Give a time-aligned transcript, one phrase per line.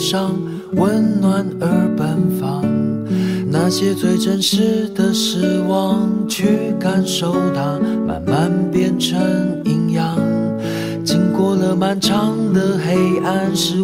[0.00, 0.34] 上，
[0.72, 2.64] 温暖而奔放。
[3.52, 9.20] 那些最真实的失望，去感受它，慢慢变成
[9.64, 10.16] 营养。
[11.04, 13.82] 经过了漫长的黑暗，是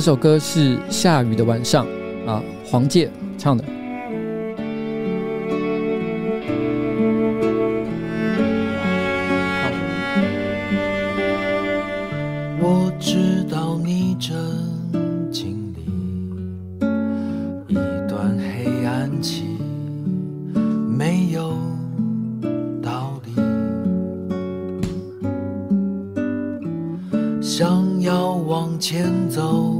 [0.00, 1.86] 这首歌是《下雨的晚上》
[2.26, 3.06] 啊，黄玠
[3.36, 3.62] 唱的。
[12.62, 14.34] 我知道你正
[15.30, 15.82] 经历
[17.68, 17.74] 一
[18.08, 19.42] 段黑暗期，
[20.88, 21.52] 没有
[22.80, 23.34] 道理，
[27.42, 29.79] 想要往前走，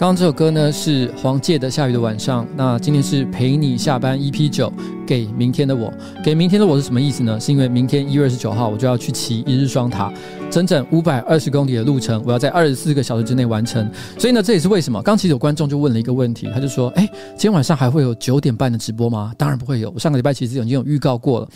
[0.00, 4.72] 刚刚这首歌呢是黄玠的《下雨的晚上》，那今天是陪你下班 EP 九，
[5.06, 5.92] 给明天的我，
[6.24, 7.38] 给明天的我是什么意思呢？
[7.38, 10.10] 是因为明天一月二十九号我就要去骑一日双塔，
[10.50, 13.86] 整整五百二十公里的路程，我要在二十四个小时之内完成。
[14.18, 21.48] 所以呢，这也是为什么刚其实有观众就问了一个问题，他就说：“哎，今天晚上还会有九点半的直播吗？”当然不会有，我上个礼拜其实已经有预告过了。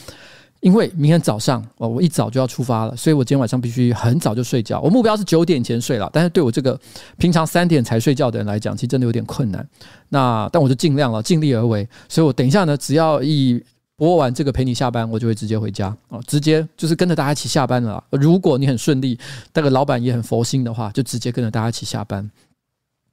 [0.64, 4.80] 因为明天早上哦，我一早就要出发了，所以我今天晚上必须很早就睡觉。
[4.80, 6.80] 我目标是九点前睡了，但是对我这个
[7.18, 9.68] 平常三点才睡觉的人来讲，其实真的有点困难。
[10.08, 11.86] 那但我就尽量了，尽力而为。
[12.08, 13.62] 所以我等一下呢，只要一
[13.94, 18.02] 播完这个陪你下班，我就会直接回家哦，直接就是跟着大家一起下班了。
[18.10, 19.18] 如果你很顺利，
[19.52, 22.30] 那个老板也很佛心的话，就直接跟着大家一起下班。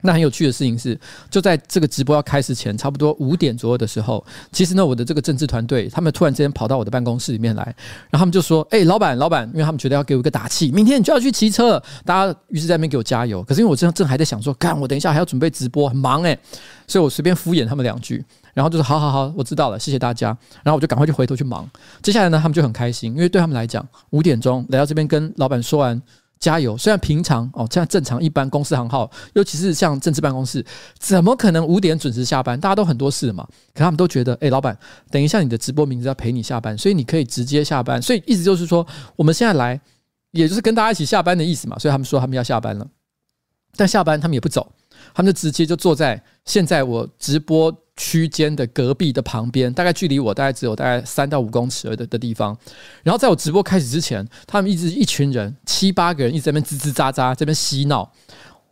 [0.02, 0.98] 那很有趣的事情是，
[1.30, 7.62] 就在这个直播要开始前，差不多五点左右的时候，其实呢，我的这个政治团队他们突然之间跑到我的办公室里面来，
[8.10, 13.42] 然后他们就说：“哎、老板，老板，因为他们觉得要给我一个打气，明天你就要去骑车。”大家于是在那边给我加油。
[13.44, 16.38] 可是因为我正正还在想说，干，我等一下还要准备直播，很忙诶。
[16.88, 21.68] 所以我随便敷衍他们两句，然后就说：“好好好，我知道了，谢谢大家。”然后我就赶快就回头去忙。
[22.02, 26.00] 接下来呢，他们就很开心，因为对他们来讲，五点钟来到这边跟老板说完。
[26.42, 26.76] 加油！
[26.76, 30.66] 虽然平常哦，像正常一般公司行号，尤其是像政治办公室，
[30.98, 32.58] 怎么可能五点准时下班？
[32.58, 33.46] 大家都很多事嘛。
[33.72, 34.76] 可他们都觉得，哎，老板，
[35.08, 38.02] 等一下你的直播名字要陪你下班，所以你可以直接下班。
[38.02, 38.84] 所以意思就是说，
[39.14, 39.80] 我们现在来，
[40.32, 41.78] 也就是跟大家一起下班的意思嘛。
[41.78, 42.84] 所以他们说他们要下班了，
[43.76, 44.72] 但下班他们也不走。
[45.14, 52.56] 他们就直接就坐在现在我直播区间的隔壁的旁边，大概距离我大概只有大概三到五公尺的的地方。
[53.02, 58.10] 然后在我直播开始之前，他们一直一群人七八个人一直在那边吱吱喳喳，在边嬉闹。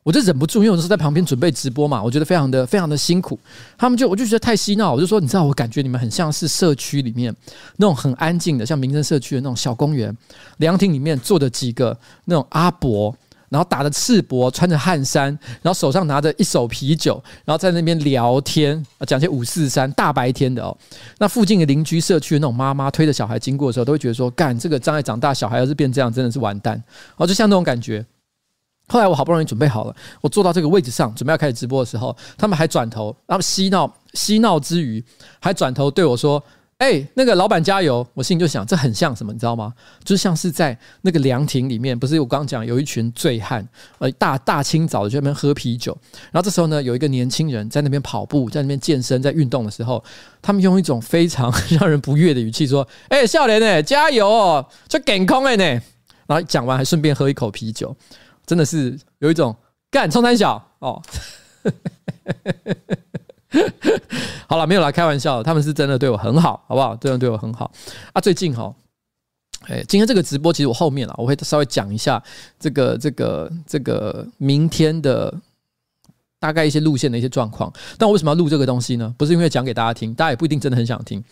[0.03, 3.39] 我就忍不住，因为我是在旁边准备直播嘛，我觉得非常的非常的辛苦。
[3.77, 7.33] 他们就我就觉得太嬉闹，我就说你知道，我感觉你们很像是社区里面
[7.77, 10.17] 那种很安静的，像民生社区的那种小公园
[10.57, 13.15] 凉亭里面坐的几个那种阿伯。
[13.51, 15.27] 然后打着赤膊，穿着汗衫，
[15.61, 20.75] 然后手上拿着一手啤酒，然后在那边聊天，讲些五四三，大白天的哦。
[21.19, 26.83] 那附近的邻居社区的那种妈妈推着小孩经过的时候，都会觉得说：干这个将来长大，小孩要是变这样，真的是完蛋。
[27.17, 28.07] 哦，就像那种感觉。
[28.87, 35.05] 后来我好不容易准备好了，我坐到这个位置上，准备要开始直播的时候，他们还转头，然后嬉闹嬉闹之余，
[35.41, 36.43] 还转头对我说。
[36.81, 38.07] 哎、那个老板加油！
[38.15, 39.75] 我心里就想，这很像什么，你知道吗？
[40.03, 43.69] 就像是在那个凉亭里面，不是我刚刚讲有一群醉汉，
[43.99, 45.95] 呃，大大清早的就在那边喝啤酒。
[46.33, 50.03] 然后这时候呢，有一个年轻人在那边跑步，在那边健身，在运动的时候，
[50.41, 55.65] 他们用一种非常让人不悦的语气说：“哎、欸，少年呢，加油哦，就健康哎呢。”
[56.27, 57.95] 然后讲完还顺便喝一口啤酒，
[58.47, 59.55] 真的是有一种
[59.91, 61.03] 干冲三小哦。
[64.47, 66.95] 好了，没有啦，开玩笑，他们是真的对我很好，好不好？
[66.97, 67.71] 真的对我很好
[68.13, 68.21] 啊。
[68.21, 68.73] 最近哈，
[69.67, 72.23] 哎，今天这个直播其实我后面啊，我会稍微讲一下
[72.59, 75.35] 这个、这个、这个明天的
[76.39, 77.73] 大概一些路线的一些状况。
[77.99, 79.13] 但我为什么要录这个东西呢？
[79.19, 81.23] 不是因为讲给大家听，大家也不一定真的很想听。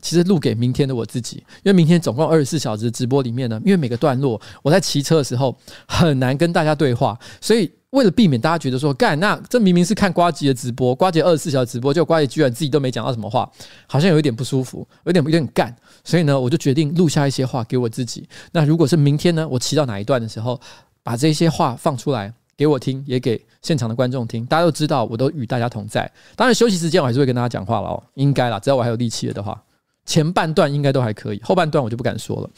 [0.00, 5.56] 其实录给明天的我自己，因为明天总共二十四小时直播里面呢，因为每个段落我在骑车的时候
[5.88, 7.70] 很难跟大家对话，所以。
[7.94, 13.48] 为了避免大家觉得说干，那这明明是看瓜吉的直播，瓜吉二十四小时直播，结果瓜吉居然自己都没讲到什么话，
[13.86, 18.28] 好像有一点不舒服，有点有点干，所以呢，我就决定录下一些话给我自己。
[18.50, 20.60] 那如果是明天呢，我骑到哪一段的时候，
[21.04, 26.10] 把这些话放出来给我听，也给现场的观众听，大家都知道我都与大家同在。
[26.34, 29.62] 当然休息时间我还是会跟大家讲话了哦，应该啦，只要我还有力气了的话，
[30.04, 32.50] 前半段应该都还可以，后半段我就不敢说了。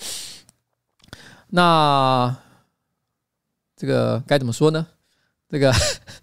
[1.48, 2.34] 那
[3.76, 4.86] 这个该怎么说呢？
[5.48, 5.72] 这个，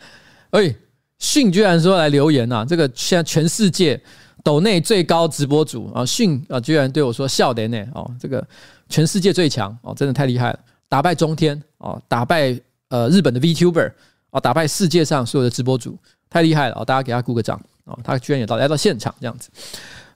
[0.51, 0.75] 哎，
[1.19, 2.65] 迅居然说来留言呐、啊！
[2.65, 3.99] 这个现在全世界
[4.43, 8.45] 抖内最高直播主啊，迅啊，居然对我说笑点呢哦，这个
[8.89, 10.59] 全世界最强哦，真的太厉害了，
[10.89, 12.59] 打败中天哦，打败
[12.89, 13.91] 呃日本的 VTuber
[14.31, 15.97] 哦，打败世界上所有的直播主，
[16.29, 16.83] 太厉害了哦！
[16.83, 19.49] 大家给他鼓个掌哦，他居然也到来到现场这样子。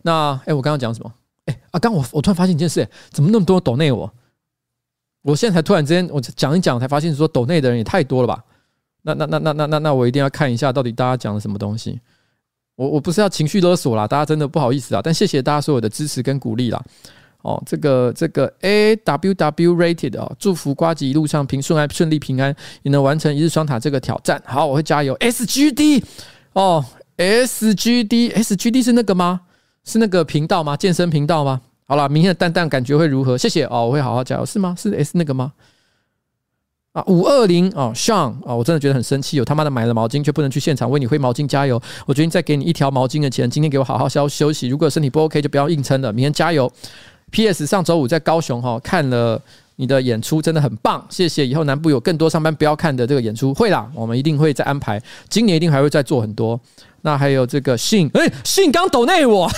[0.02, 1.14] 那哎，我刚刚讲什么？
[1.46, 4.12] 哎啊，刚我我突然发现一件事，怎么那么多抖内我？
[5.22, 8.44] 我现在才突然之间我讲一讲，才发现说抖内的人也太多了吧？
[9.14, 12.00] 那那那那那那那我一定要看一下到底大家讲了什么东西。
[12.76, 15.02] 我我不是要情绪勒索啦，大家真的不好意思啊。
[15.04, 16.84] 但谢谢大家所有的支持跟鼓励啦。
[17.42, 24.42] 哦，这个这个 A W W Rated 哦，祝福瓜吉一路上平顺安顺利平安，也能完成一日双塔这个挑战。
[24.46, 25.14] 好，我会加油。
[25.16, 26.04] S G D
[26.54, 26.84] 哦
[27.16, 29.42] ，S G D S G D 是那个吗？
[29.86, 30.76] 是那个频道吗？
[30.76, 31.62] 健身频道吗？
[31.86, 33.38] 好了，明天的蛋蛋感觉会如何？
[33.38, 34.46] 谢谢哦，我会好好加油。
[34.46, 34.76] 是吗？
[34.78, 35.54] 是 S 那个吗？
[36.98, 41.80] 啊，五二零啊，Sean 啊，我真的觉得很生气，我他妈的买了毛巾却不能去现场为你挥毛巾加油。
[42.08, 44.68] 我决定再给你一条毛巾的钱，今天给我好好休休息。
[44.68, 46.72] 如果身体不 OK，就不要硬撑了，明天加油。
[47.30, 47.68] P.S.
[47.68, 49.40] 上周五在高雄哈看了
[49.76, 51.46] 你的演出，真的很棒，谢谢。
[51.46, 55.00] 以后南部有更多上班不要看的这个演出，会啦，我们一定会再安排，
[55.30, 56.60] 今年一定还会再做很多。
[57.02, 59.50] 那还有这个信，哎，信刚抖内我，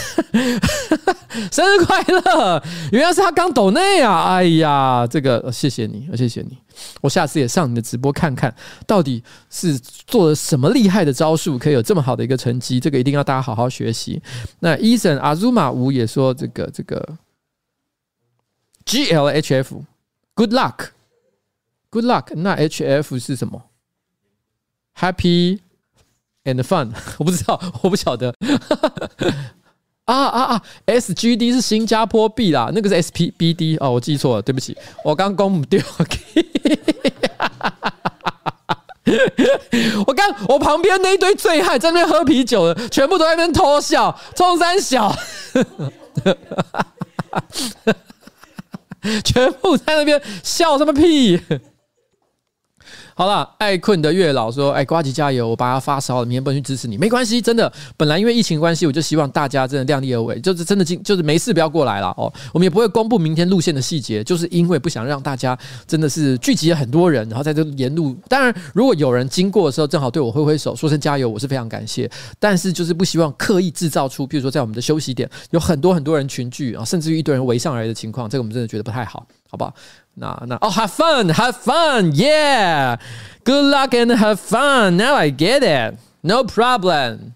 [1.52, 2.64] 生日快乐！
[2.92, 4.36] 原来是他刚抖内啊！
[4.36, 6.58] 哎呀，这个谢谢你，谢谢你。
[7.02, 8.54] 我下次也上你的直播看看，
[8.86, 12.80] 到底是做了什么厉害的招数，可以有这么好的一个成绩。
[12.80, 14.22] 这个一定要大家好好学习。
[14.60, 17.18] 那伊森阿祖玛吴也说这个这个
[18.86, 22.34] GLHF，Good luck，Good luck。
[22.36, 23.64] 那 HF 是什么
[24.98, 25.60] ？Happy。
[26.46, 28.34] And fun， 我不知道，我不晓得。
[30.06, 35.80] 啊啊啊！SGD 是新加坡币啦，那个是 SPBD 哦，我记错了，对不起，我刚公母掉。
[40.06, 45.16] 我刚我旁边那一堆醉汉在那边喝啤酒的，全部都在那边偷笑，冲三小，
[49.24, 51.40] 全部在那边笑什么屁？
[53.20, 55.50] 好了，爱困的月老说：“哎，瓜吉加油！
[55.50, 57.70] 我爸要发烧了，明天不能去支持你，没关系，真的。
[57.98, 62.32] 本来因为疫情关系，我就希望大家真的量力而为，就是真的进，就是没事不要过来了哦。
[62.54, 68.16] 我们也不会公布明天路线的细节，就是因为不想让大家真的是聚集了很多人，然后在这沿路。
[68.30, 72.10] 当然，如果有人经过的时候正好对我挥挥手，说声加油，我是非常感谢。
[72.40, 79.74] 但是就是不希望刻意制造出，比如说在我们的休息点有很多很多人群聚啊，甚至于一堆人围上来的情况，这个我们真的觉得不太好，好不好？
[80.20, 84.92] 那那哦，have fun，have fun，yeah，good luck and have fun。
[84.92, 87.32] Now I get it，no problem。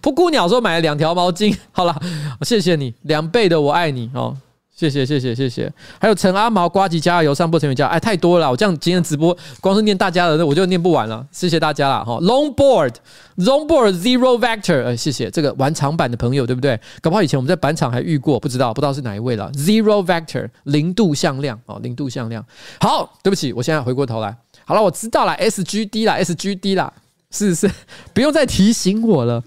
[0.00, 2.00] 蒲公鸟说买了两条毛巾，好了，
[2.42, 4.36] 谢谢你，两倍的我爱你哦。
[4.74, 11.24] 谢谢谢谢谢谢，还有陈阿毛、瓜吉加油、上播成员加，哎，太多了，我这样今天直播光是念大家的，我就念不完了。
[11.30, 12.14] 谢谢大家了哈。
[12.22, 16.80] Longboard，Longboard Zero Vector，哎，谢谢这个玩长板的朋友，对不对？
[17.02, 19.52] 搞不好以前我们在板场还遇过，不知道不知道是哪一位了。
[19.52, 22.44] Zero Vector 零度向量哦，零度向量。
[22.80, 26.92] 好，对不起，我现在回过头来，好了，我知道了，SGD 啦，SGD 啦，
[27.30, 27.70] 是是，
[28.14, 29.44] 不用再提醒我了。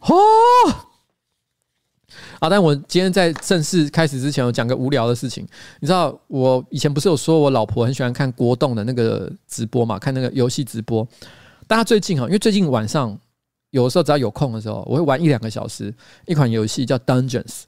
[0.00, 0.16] 哦。
[2.44, 5.42] 好，但我今天在正式开始之前，我讲个无聊的事情。
[5.80, 9.98] 你知道，我以前不是有说我老婆很喜欢看国动的那个直播嘛？
[9.98, 11.08] 看那个游戏直播。
[11.66, 13.18] 但她最近哈，因为最近晚上
[13.70, 15.90] 有的时候只要有空的时候，我会玩一两个小时
[16.26, 17.62] 一款游戏，叫 Dungeons。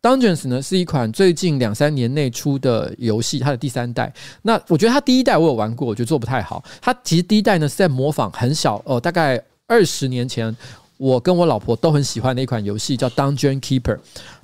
[0.00, 4.10] Dungeons 呢是一款最近两三年内出的游戏，它的第三代。
[4.40, 6.64] 那我觉得它第一代我有玩过，我觉得做不太好。
[6.80, 10.56] 它其实第一代呢是在模仿很小哦，大概二十年前。
[11.02, 13.96] 我跟我老婆都很喜欢的一款游戏叫《Dungeon Keeper》，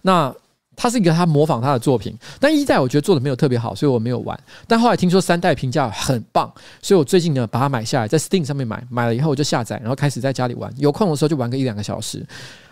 [0.03, 0.35] 那
[0.75, 4.37] 它是一个他模仿他的作品，但一代我觉得做的没有特别好，所以我没有玩。
[4.67, 12.27] 但后来听说三代评价很棒，所以我最近呢把它买下来，在 Steam 上面买，买了以后我就下载，然后开始在家里玩，有空的时候就玩个一两个小时。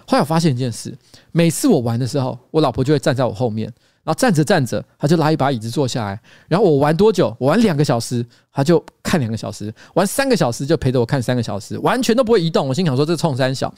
[0.04, 0.92] 后来我发现一件事，
[1.30, 3.72] 每次我玩的时候，我老婆就会站在我后面。
[4.02, 6.20] 然后站着站着，她就拉一把椅子坐下来。
[6.46, 7.36] 然后我玩多久？
[7.40, 8.24] 我玩两个小时，
[8.56, 12.66] 他就看两个小时；玩三个小时，就陪着我看三个小时，完全都不会移动。
[12.66, 13.72] 我心想说，这冲三小。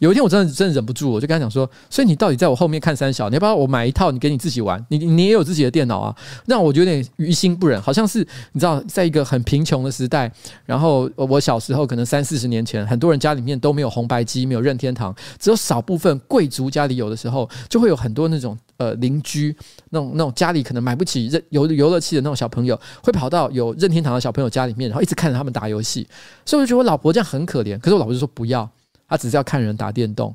[0.00, 3.28] 有一天我真的真的忍不住，我就跟他讲说：所以你到底在我后面看三小？
[3.28, 4.84] 你要不要我买一套，你给你自己玩？
[4.88, 6.16] 你你也有自己的电脑啊？
[6.46, 7.80] 让我有点于心不忍。
[7.80, 10.28] 好像是你知道，在一个很贫穷的时代，
[10.66, 18.58] 然后我小时候可能三四十年前，很多人家里面都没有红白机，没有任天堂，只有少部分贵族家里有的时候，就会有很多那种。
[18.76, 19.56] 呃，邻居
[19.90, 26.08] 那种那种家里可能买不起任游游乐器的那种小朋友，会跑到有任天堂的小朋友家里面，然后一直看着他们打游戏。
[26.46, 27.78] 所以我就觉得我老婆这样很可怜。
[27.78, 28.66] 可是我老婆就说不要，
[29.06, 30.34] 她只是要看人打电动。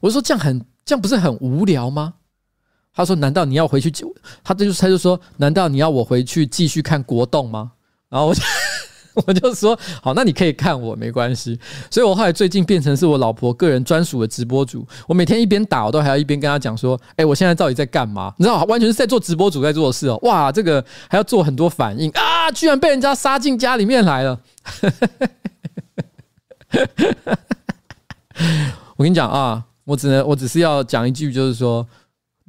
[0.00, 2.14] 我就说这样很这样不是很无聊吗？
[2.92, 3.90] 她说难道你要回去？
[4.44, 7.72] 她就她就说难道你要我回去继续看国栋吗？
[8.10, 8.42] 然后我就。
[9.26, 11.56] 我就说好，那你可以看我没关系。
[11.88, 14.84] 所以我后来最近变成是我老婆个人专属的直播主。
[15.06, 20.18] 我每天一边打，我都还要一边跟她讲说：“哎，我现在到底在干嘛？”你知道，完全是在做直播主在做的事哦。
[20.22, 22.50] 哇，这个还要做很多反应啊！
[22.50, 24.40] 居然被人家杀进家里面来了。
[28.96, 31.86] 我跟你讲啊，我只能我只是要讲一句，就是说，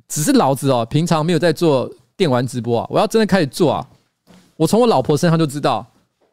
[0.07, 2.87] 只是老子哦，平常没有在做电玩直播啊。
[2.89, 3.87] 我要真的开始做啊，
[4.57, 5.85] 我从我老婆身上就知道。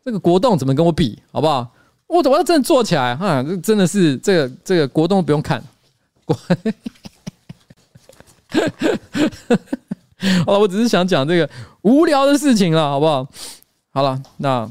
[0.05, 1.71] 这个国栋怎么跟我比，好不好？
[2.09, 5.63] 我我要真的做起来哈，这真的是这个这个国栋不用看，
[6.27, 6.37] 国
[10.45, 11.49] 好了，我只是想讲这个
[11.83, 13.27] 无聊的事情了，好不好？
[13.91, 14.71] 好了，那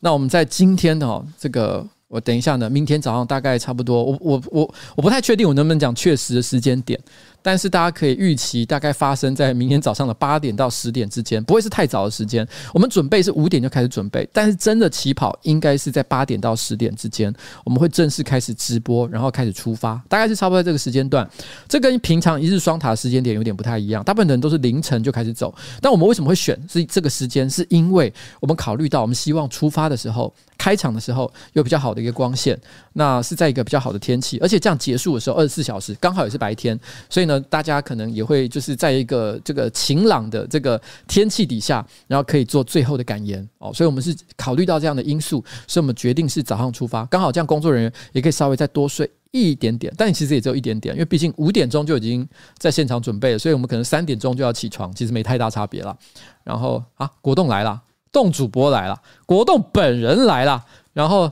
[0.00, 7.00] 那我们在今天的哦，这个我等一下呢，明天早上大概差不多，我我我我不太确定我能不能讲确实的时间点。
[7.42, 12.46] 但是大家可以预期，大概发生在明天早上的八点到十点之间，不会是太早的时间。
[12.72, 17.32] 我们准备是五点就开始准备，但是真的起跑应该是在八点到十点之间，
[17.64, 21.28] 我们会正式开始直播，然后开始出发，大概是差不多在这个时间段。
[21.68, 27.48] 这跟平常一日双塔的时间点有点不太一样，大部分人都是凌晨就开始走，但我们为什么会选是这个时间？
[27.48, 30.32] 是因为我们考虑到我们希望出发的时候。
[30.60, 32.54] 开场的时候有比较好的一个光线，
[32.92, 43.72] 那是在一个比较好的天气，而且这样结束的时候二十四小时刚好也是白天，所以呢，大家可能也会就是在一个这个晴朗的这个天气底下，然后可以做最后的感言哦。
[43.72, 55.96] 所以我们是考虑到这样的因素，所以我们决定是早上出发，刚好这样工作人员也可以稍微再多睡一点点，但其实也只有一点点，因为毕竟五点钟就已经在现场准备了，所以我们可能三点钟就要起床，其实没太大差别了。
[56.44, 57.80] 然后啊，果冻来了。
[58.12, 61.30] 动主播来了，国栋本人来了，然后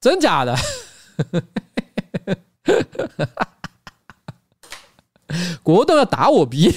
[0.00, 0.56] 真假的，
[5.62, 6.72] 国栋要打我鼻，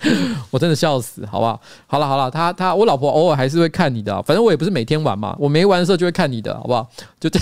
[0.50, 1.60] 我真的笑死，好不好？
[1.86, 6.90] 好了好了，他他我老婆偶尔还是会看你的，反正我也不是每天玩嘛，我没玩的时候就会看你的，好不好？
[7.20, 7.38] 就这，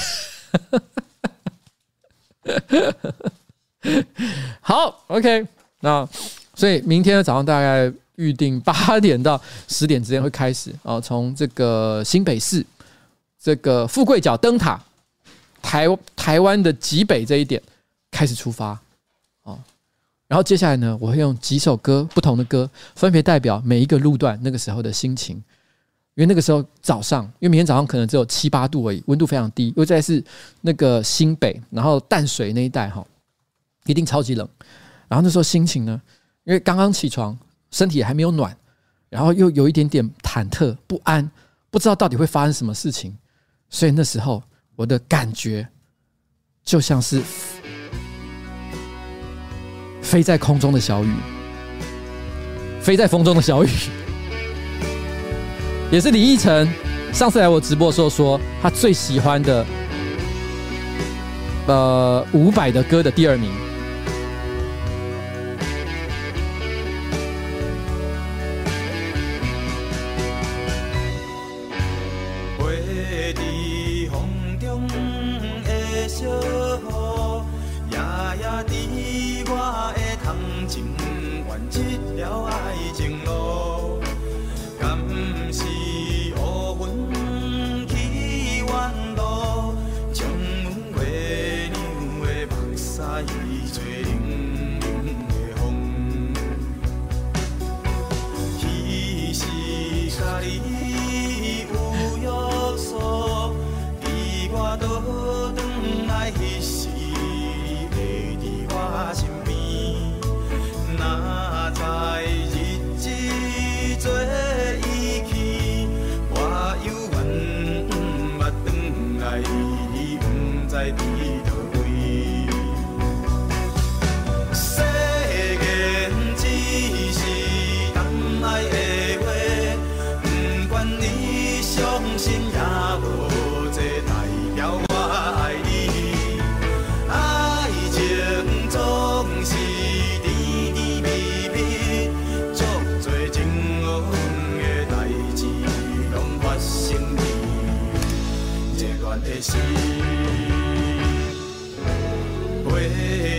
[4.60, 5.46] 好，OK，
[5.80, 6.06] 那
[6.54, 7.90] 所以明天早上大概。
[8.18, 12.64] 预定八点到十点之间会开始啊，从这个新北市
[13.40, 14.78] 这个富贵角灯塔
[15.62, 17.62] 台台湾的极北这一点
[18.10, 18.78] 开始出发
[19.42, 19.56] 啊，
[20.26, 25.42] 然后接下来呢，我会用几首歌不同的歌，分别代表每一个路段那个时候的心情。
[26.14, 29.72] 因为那个时候早上，因为明天早上可能只有七八度而已，温度非常低。
[29.76, 30.20] 又再是
[30.62, 33.06] 那个新北，然后淡水那一带哈，
[33.84, 34.48] 一定超级冷。
[35.06, 36.02] 然后那时候心情呢，
[36.42, 37.38] 因为刚刚起床，
[37.70, 38.56] 身体还没有暖，
[39.08, 41.30] 然后又有一点点忐忑不安，
[41.70, 43.16] 不知道到底会发生什么事情。
[43.68, 44.42] 所以那时候
[44.76, 45.68] 我的感觉
[46.64, 47.22] 就像是
[50.00, 51.12] 飞在空中的小雨，
[52.80, 53.68] 飞在风中的小雨。
[55.92, 56.68] 也是李义成
[57.12, 59.66] 上次来我直播的时候说，他最喜欢的
[61.66, 63.67] 呃伍佰的歌的第二名。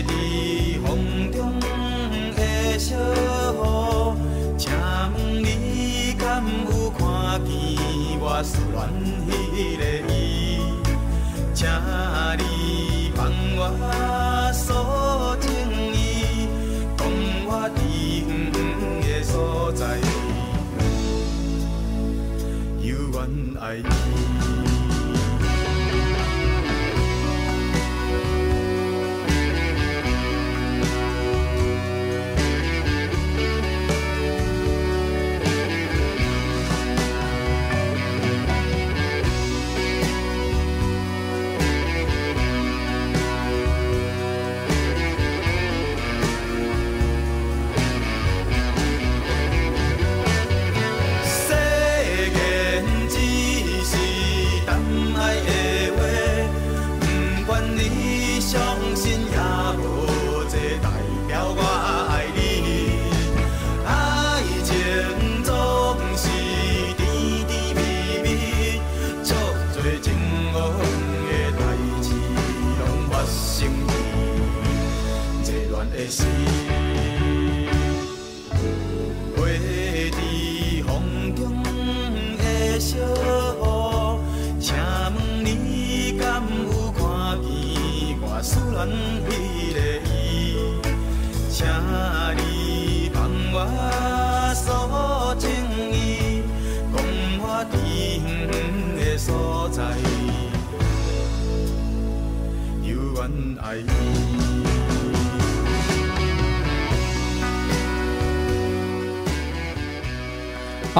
[0.04, 1.60] 伫风中
[2.36, 3.58] 的小雨，
[4.58, 4.72] 请
[5.14, 7.00] 问你敢有看
[7.46, 7.52] 见
[8.20, 8.78] 我思恋
[9.28, 9.82] 迄个
[10.14, 10.18] 伊？
[11.54, 11.68] 请
[12.38, 12.49] 你。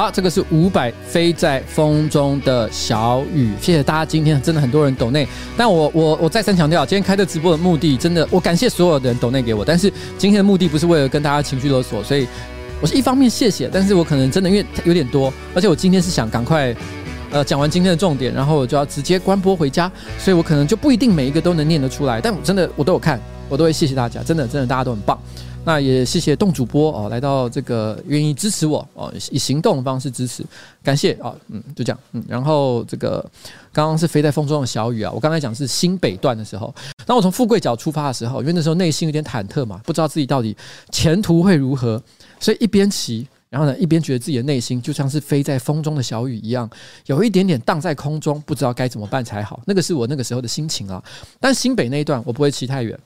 [0.00, 12.26] 好，这个是五百飞在风中的小雨，谢谢大家，今天真的很多人抖内，但我我我再三强调，今天开这直播的目的，真的我感谢所有的人抖内给我，但是今天的目的不是为了跟大家情绪勒索，所以
[12.80, 16.74] 我是一方面谢谢，但是我可能真的因为有点多，而且我今天是想赶快
[17.30, 25.20] 呃讲完今天的重点，然后我就要直接关播回家，所以我可能就不一定每一个都能念得出来，但我真的我都有看，我都会谢谢大家，真的真的大家都很棒。
[25.62, 30.44] 那也谢谢动主播哦，来到这个愿意支持我哦，以行动的方式支持，
[30.82, 33.24] 感谢啊，嗯，就这样，嗯，然后这个
[33.72, 40.56] 刚刚是飞在风中的小雨啊，我刚才讲是新北段的时候，当我从富贵角出发的时候，因为那时候内心有点忐忑嘛，不知道自己到底
[40.90, 42.02] 前途会如何，
[42.40, 46.68] 所以一边骑然后呢，一边觉得自己的内心就像是飞在风中的小雨一样，
[47.06, 49.60] 有一点点荡在空中，不知道该怎么办才好。
[49.66, 51.02] 那个是我那个时候的心情啊。
[51.38, 52.98] 但新北那一段我不会骑太远，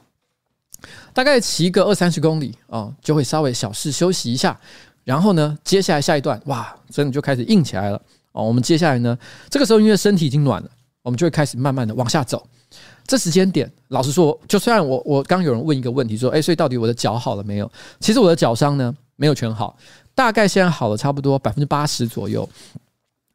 [1.13, 4.59] 大概骑个二三十公里啊，就会稍微小事休息一下。
[5.05, 8.01] 然后呢，接下来下一段哇，真的就开始硬起来了
[8.33, 8.43] 哦。
[8.43, 9.19] 我们接下来呢，
[9.51, 10.71] 这个时候因为身体已经暖了，
[11.03, 12.47] 我们就会开始慢慢的往下走。
[13.07, 17.71] 这时间点，老实说，就虽然我我刚有人问一个问题说，哎，所以到底我的脚好了没有？
[18.01, 19.77] 其实我的脚伤呢，没有全好，
[20.15, 22.49] 大概现在好了差不多百分之八十左右，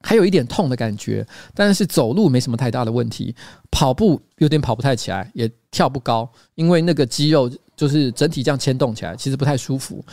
[0.01, 3.35] 还有一点痛的感觉，但是走路没什么太大的问题，
[3.69, 10.03] 跑步有点跑不太起来，也跳不高，因为那个肌肉就是整体这样牵动起来，其实不太舒服。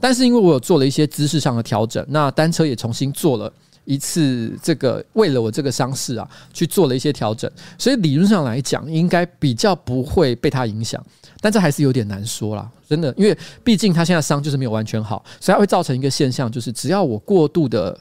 [0.00, 3.52] 但是因为我有做了一些姿势上的调整，那单车也重新做了
[3.84, 11.04] 一次，这个为了我这个伤势啊，去做了一些调整，所以理论上来讲，应该比较不会被它影响。
[11.40, 17.96] 但这还是有点难说啦，真的，因为毕竟他现在伤就是没有完全好，所以它会造成一个现象，就是只要我过度的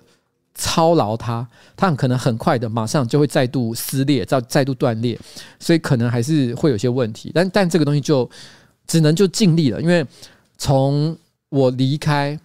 [0.58, 5.17] 操劳它，它很可能很快的马上就会再度撕裂，再再度断裂，
[5.60, 7.32] 所以可能还是会有些问题。
[7.34, 8.30] 但但这个东西就
[8.88, 10.06] 只能就尽力了，因为
[10.58, 11.15] 从
[11.50, 12.38] 我离开，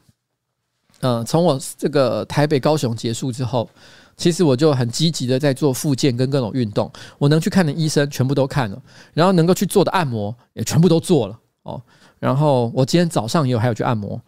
[1.01, 3.69] 嗯，从我这个台北、高雄结束之后，
[4.17, 6.93] 其实我就很积极的在做复健跟各种运动。
[7.19, 8.83] 我能去看的医生全部都看了，
[9.15, 11.81] 然后能够去做的按摩也全部都做了哦。
[12.21, 14.21] 然后我今天早上也有还有去按摩，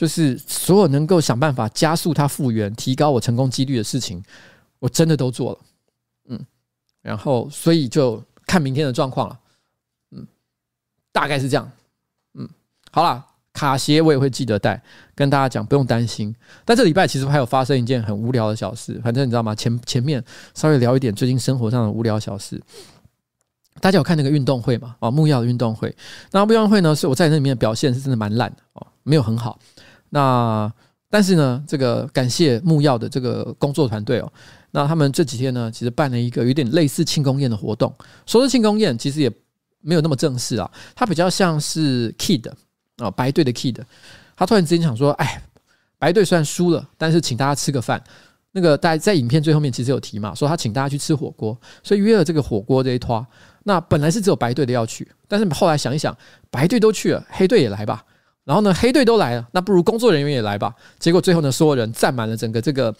[0.00, 4.22] 就是所有能够想办法加速它复原、提高我成功几率的事情，
[4.78, 5.58] 我真的都做了。
[6.30, 6.46] 嗯，
[7.02, 9.38] 然后所以就看明天的状况了。
[10.12, 10.26] 嗯，
[11.12, 11.70] 大概是这样。
[12.32, 12.48] 嗯，
[12.90, 13.26] 好啦。
[13.52, 14.80] 卡鞋我也会记得带，
[15.14, 16.34] 跟大家讲不用担心。
[16.64, 19.54] 但这礼拜其实还有发生一件很无聊的小事，反正你知道吗？
[19.54, 22.58] 前前面稍微聊一点最近生活上的无聊小事。
[23.80, 24.94] 大家有看那个运动会嘛？
[25.00, 25.94] 啊，木曜的运动会。
[26.30, 29.58] 那木曜会呢，是我在那里面的表现是真的蛮烂的哦，没有很好。
[30.10, 30.70] 那
[31.08, 34.32] 但是呢，这个感谢木曜的这个工作团队哦。
[34.70, 37.92] 那他们这几天呢，其实办了一个有点类似庆功宴的活动。
[38.26, 39.32] 说是庆功宴，其实也
[39.80, 42.50] 没有那么正式啊，它比较像是 Kid。
[42.96, 43.78] 啊，白队的 Kid，
[44.36, 45.42] 他突然之间想说：“哎，
[45.98, 47.98] 白队虽然输了，但是请大家吃个饭。
[48.52, 53.26] 那个大家在影片最后面其实有提嘛，说他请大家去吃火锅，所以约了这个火锅这一摊。
[53.62, 56.14] 那本来是只有白队的要去，但是后来想一想，
[56.50, 58.04] 白队都去了，黑队也来吧。
[58.44, 60.74] 然后呢，黑队都来了，那不如工作人员也来吧。
[60.98, 62.94] 结果最后呢，所有人占满了整个这个。”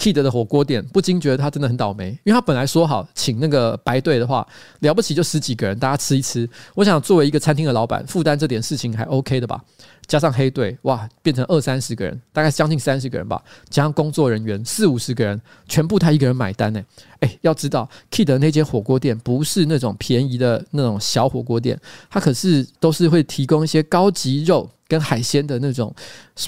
[0.00, 4.46] Kid 的火锅店，不禁觉得他真的很倒霉，因为他本来说好请那个白队的话，
[4.78, 6.48] 了不起就十几个人，大家吃一吃。
[6.76, 9.60] 我想作为一个餐厅的老板，负担这点事情还 OK 的吧？
[10.08, 16.82] 加上黑队，哇，变成二三十个人，大概将近三十个人吧，加上工作人员四五十个人，全部他一个人买单呢。
[17.20, 25.94] 哎，要知道，Kid 的那间火锅店不是那种便宜的那种小火锅店，它可是都是会提供一些高级肉跟海鲜的那种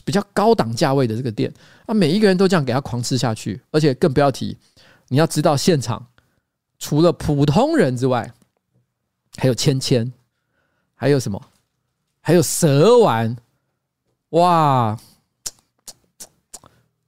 [0.06, 1.52] 比较高档价位的这个店。
[1.84, 4.56] 啊，每一个人都这样给他狂吃下去，而且更不要提，
[5.08, 6.06] 你要知道现场
[6.78, 8.32] 除了普通人之外，
[9.36, 10.10] 还有芊芊，
[10.94, 11.38] 还有什么？
[12.22, 13.36] 还有蛇丸。
[14.30, 14.96] 哇，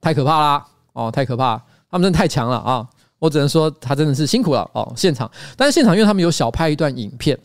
[0.01, 0.67] 太可怕啦！
[0.93, 1.57] 哦，太可怕，
[1.91, 2.87] 他们真的太强了啊！
[3.19, 4.93] 我只能说他真的是辛苦了哦。
[4.97, 7.39] 现场，但是现场因为他们有小拍一段影片，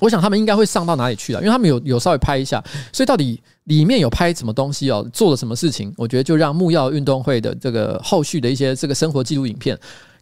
[0.00, 5.94] 我想他们应该会上到哪里去了，因为他们有有稍微拍一下，所以到底里面有拍什么东西哦，做了什么事情？
[5.96, 9.78] 我觉得就让木曜运动会的这个后续的一些这个生活记录影片。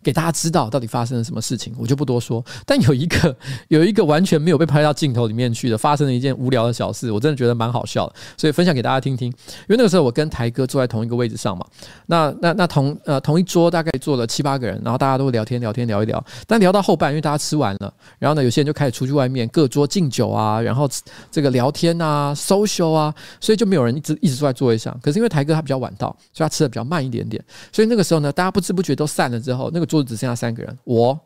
[0.06, 2.44] 给大家知道到底发生了什么事情，我就不多说。
[2.64, 9.26] 但有一个 有一个完全没有被拍到镜头里面去的，发生了一件无聊的小事，我真的觉得蛮好笑的，所以分享给大家听听。
[9.26, 11.66] 因为那个时候我跟台哥坐在同一个位置上嘛，
[12.06, 16.24] 那那那同呃同一桌大概坐了七八个人，然后大家都聊天聊天聊一聊。
[16.46, 20.88] 但聊到后半，因为大家吃完了，然后呢有些人就开始出去外面各桌敬酒啊，然后
[21.32, 24.96] 这个聊天啊，social 啊，所以就没有人一直一直坐在座位上。
[25.02, 29.95] 可是因为台哥他比较晚到，所以他吃的比较慢一点点，所以那个时候呢，大家不知不觉都散了之后，那个桌。
[29.96, 31.18] 桌子只剩下三个人，我、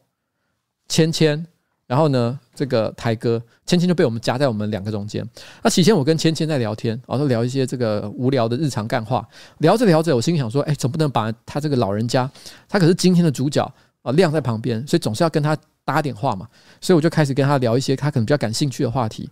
[0.88, 1.44] 芊芊，
[1.88, 5.28] 然后呢，这个台哥，芊芊就被我们夹在我们两个中间。
[5.62, 9.26] 那起先我跟芊芊在聊天，然后聊一些这个无聊的日常干话，
[9.58, 12.30] 聊着聊着，我心想说，哎，总不能把他这个老人家，
[12.68, 13.64] 他可是今天的主角
[14.02, 16.48] 啊，晾在旁边，所以总是要跟他搭点话嘛。
[16.80, 19.28] 所以我就开始跟他聊一些他可能比较感兴趣的话题。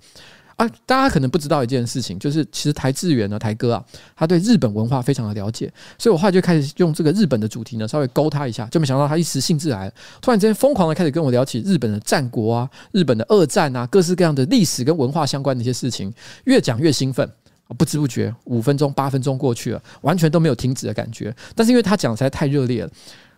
[0.58, 3.84] 啊，大家可能不知道一件事情，就是其实台志远呢，台哥啊，
[4.16, 16.12] 他对日本文化非常的了解，所以我后来就开始用这个日本的主题呢，稍微勾他一下，就没想到他一时兴致来了，突然之间疯狂的开始跟我聊起日本的战国啊、日本的二战啊，各式各样的历史跟文化相关的一些事情，
[16.46, 17.30] 越讲越兴奋，
[17.76, 21.32] 不知不觉五分钟、八分钟过去了，完全都没有停止的感觉。
[21.54, 22.90] 但是因为他讲实在太热烈了，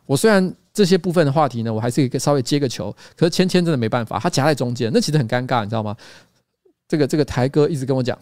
[0.07, 5.95] 我虽然这些部分的话题呢，我还是可以稍微接个球，可是芊芊真的没办法，他夹在中间，那其实很尴尬，你知道吗？
[6.91, 8.19] 这个这个台哥一直跟我讲，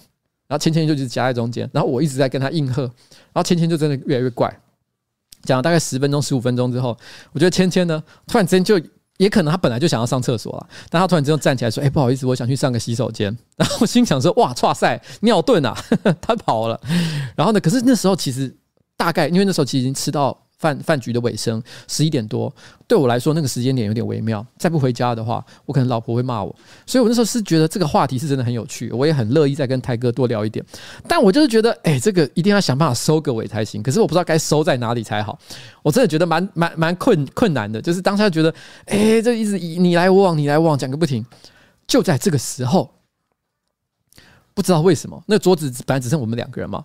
[0.47, 4.55] 然后芊芊就一直夹在中间，然后我一直在跟他应和，然后芊芊就真的越来越怪。
[5.45, 6.95] 讲了大概十分钟、十五分钟之后，
[7.33, 8.79] 我觉得芊芊呢，突然之间就
[9.17, 13.35] 也可能他本来就想要上厕所了，但他突然之间站起来说：“哎、不好意思，我想去上个洗手间。
[13.57, 15.75] ”然后我心想说：“哇，哇塞，尿遁啊！”
[16.21, 16.79] 他跑了。
[17.35, 18.55] 然后呢，可是那时候其实
[18.97, 20.39] 大概因为那时候其实已经吃到。
[20.59, 22.53] 饭饭局的尾声，十一点多，
[22.89, 24.45] 对我来说那个时间点有点微妙。
[24.59, 26.55] 再不回家的话，我可能老婆会骂我。
[26.85, 30.65] 所以我那时候是觉得这个话题是真的很有趣，我也很乐意再跟台哥多聊一点。
[31.07, 33.81] 但我就是觉得，哎，这个一定要想办法收个尾才行。
[33.83, 35.39] 可是我不知道该收在哪里才好。
[35.83, 38.53] 我真的觉得蛮蛮蛮困困难的，就是当下觉得，
[38.87, 41.25] 哎，这一直你来我往，你来我往，讲个不停。
[41.87, 42.91] 就在这个时候，
[44.55, 46.85] 不知道为什么，那桌子本来只剩我们两个人嘛，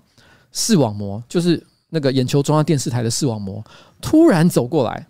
[0.51, 1.65] 视网膜就是。
[1.93, 3.63] 那个眼球中央电视台的视网膜
[4.01, 5.05] 突然走过来，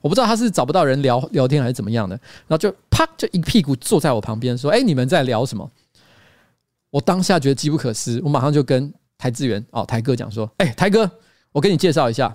[0.00, 2.16] 我不知道他是找不到人聊聊天还是怎么样的，
[2.48, 5.70] 然后就啪就一屁股坐在我旁边说：“哎，你们在聊什么？”
[6.88, 11.10] 我当下觉得机不可失，我马上就跟台资源哦台哥讲说：“哎，台哥，
[11.52, 12.34] 我给你介绍一下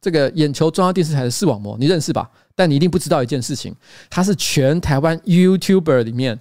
[0.00, 2.30] 这个眼球中央电视台的视网膜，你认识吧？
[2.54, 3.74] 但你一定不知道一件事情，
[4.08, 6.38] 他是全台湾 YouTuber 里面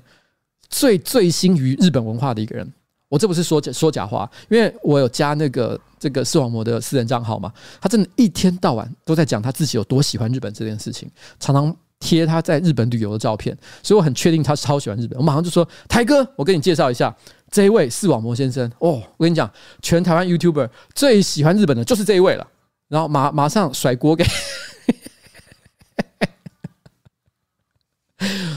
[0.70, 2.72] 最醉心于日本文化的一个人。”
[3.12, 15.20] 我这不是说假说假话，因为我有加那个这个视网膜的私人账号嘛，他真的一天到晚都在讲他自己有多喜欢日本这件事情，常常贴他在日本旅游的照片，所以我很确定他超喜欢日本。
[15.20, 17.14] 我马上就说：“台哥，我给你介绍一下
[17.52, 22.48] 这一位视网膜先生哦，我跟你讲，全台湾 YouTuber 最喜欢日本的就是这一位了。”
[22.88, 24.26] 然后马马上甩锅给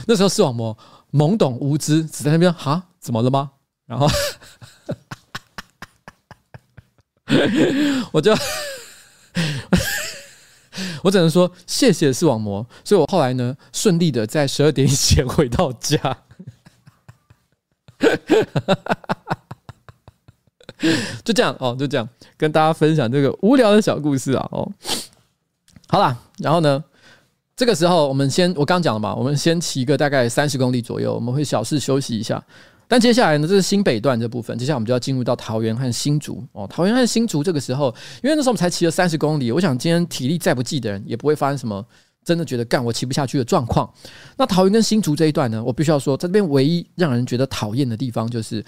[0.06, 0.78] 那时候视网膜
[1.10, 3.50] 懵懂无知，只在那边哈，怎么了吗？
[3.86, 4.08] 然后，
[8.12, 8.34] 我就
[11.02, 15.96] 我只能说谢谢视网膜，所以我后来呢顺利的在十二点以前回到家，
[21.24, 24.70] 就这样哦，就这样跟大家分享这个无聊的小故事啊哦，
[25.88, 26.84] 好啦，然后呢，
[27.56, 32.42] 这个时候我们先我刚讲了嘛，我们先骑个大概三十公里左右，我们会小试休息一下。
[32.86, 34.56] 但接下来呢，这是新北段这部分。
[34.58, 36.66] 接下来我们就要进入到桃园和新竹哦。
[36.68, 41.84] 桃园和新竹这个时候，因为那时候我们才骑了三十公里，我想今天体力再不济的人，也不会发生什么
[42.24, 43.88] 真的觉得干我骑不下去的状况。
[44.36, 48.64] 那桃园跟新竹这一段呢，我必须要说，在这边唯一让人觉得讨厌的地方就是。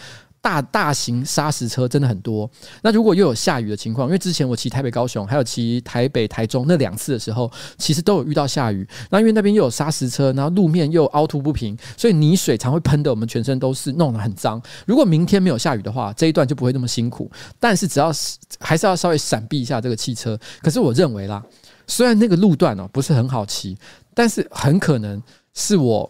[0.47, 2.49] 大大型砂石车真的很多。
[2.81, 8.87] 那如果又有下雨的情况，因为之前我骑台北、高雄，还有骑台北、台中那两次的时候，其实都有遇到下雨。
[9.11, 14.63] 那因为那边又有砂石车，然后路面又凹凸不平，所以泥水常会喷得我们全身都是，弄得很脏。
[14.87, 17.29] 如果明天没有下雨的话，这一段就不会那么辛苦。
[17.59, 18.13] 但是只要
[18.61, 20.39] 还是要稍微闪避一下这个汽车。
[20.63, 21.43] 可是我认为啦，
[21.89, 23.77] 虽然那个路段哦不是很好骑，
[24.15, 25.21] 但是很可能
[25.55, 26.09] 是我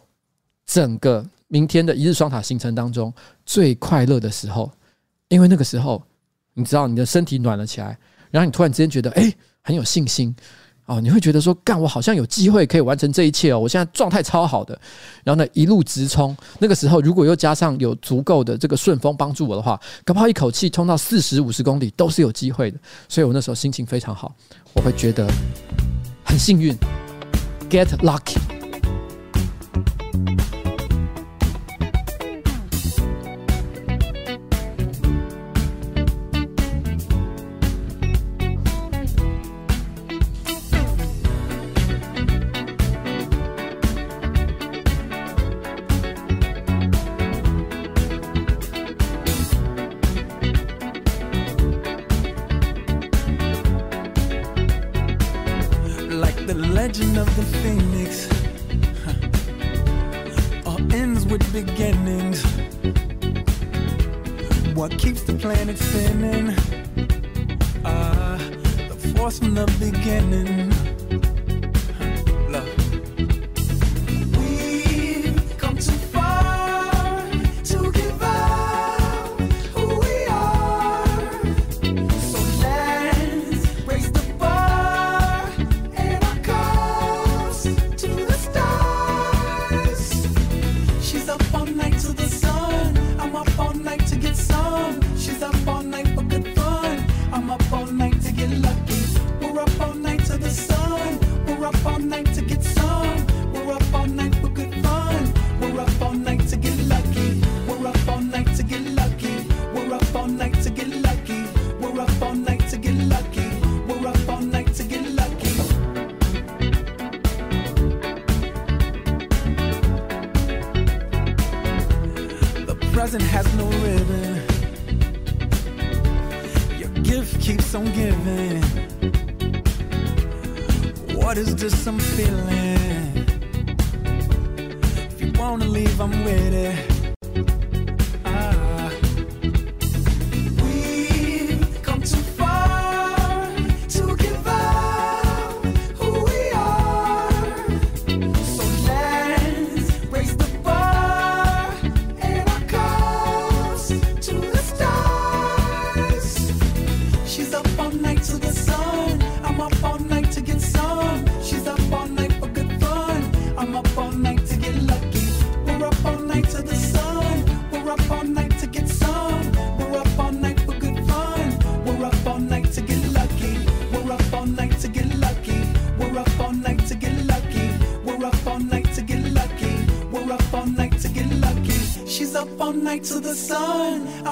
[0.66, 1.24] 整个。
[1.48, 3.12] 明天的一日双塔行程当中
[3.44, 4.70] 最快乐的时候，
[5.28, 6.02] 因为那个时候，
[6.54, 7.98] 你知道你的身体暖了起来，
[8.30, 9.32] 然后你突然之间觉得哎
[9.62, 10.34] 很有信心
[10.86, 14.78] 哦，你会觉得说干我好像有机会可以完成这一切哦，我现在状态超好的，
[15.24, 22.78] 然后呢一路直冲，那个时候如果又加上有足够的这个顺风帮助我的话，搞不好一口气冲到四十五十公里都是有机会的，
[23.08, 24.34] 所以我那时候心情非常好，
[24.74, 25.28] 我会觉得
[26.24, 26.76] 很幸运
[27.68, 28.36] ，get lucky。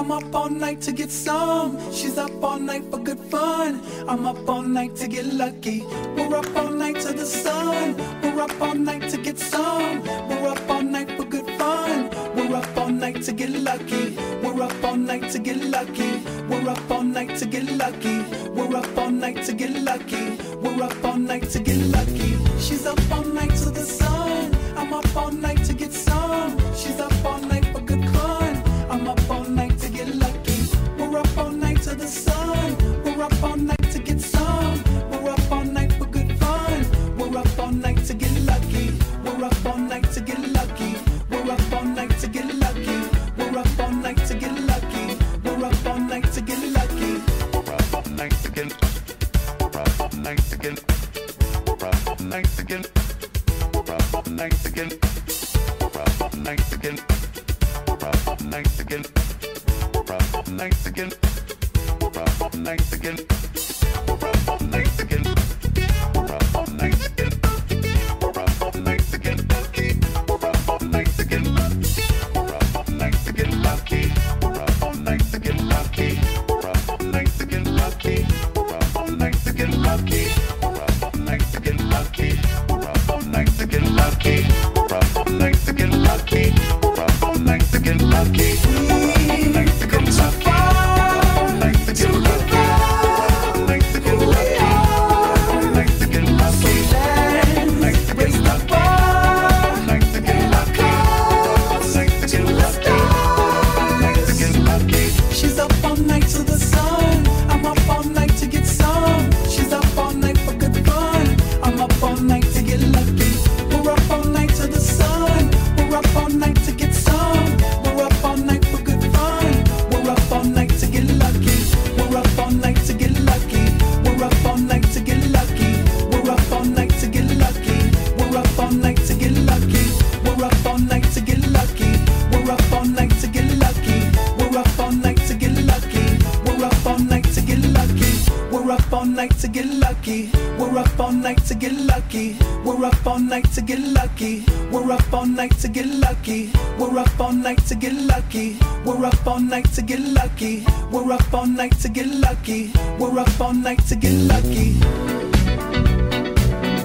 [0.05, 1.79] I'm up all night to get some.
[1.91, 3.81] She's up all night for good fun.
[4.07, 5.83] I'm up all night to get lucky.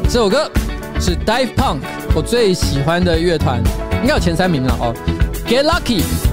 [0.05, 0.49] 这首歌
[1.01, 1.81] 是 Dive Punk，
[2.15, 3.61] 我最喜欢的乐团，
[4.03, 4.95] 应该有前三名了哦。
[5.49, 6.30] Get Lucky。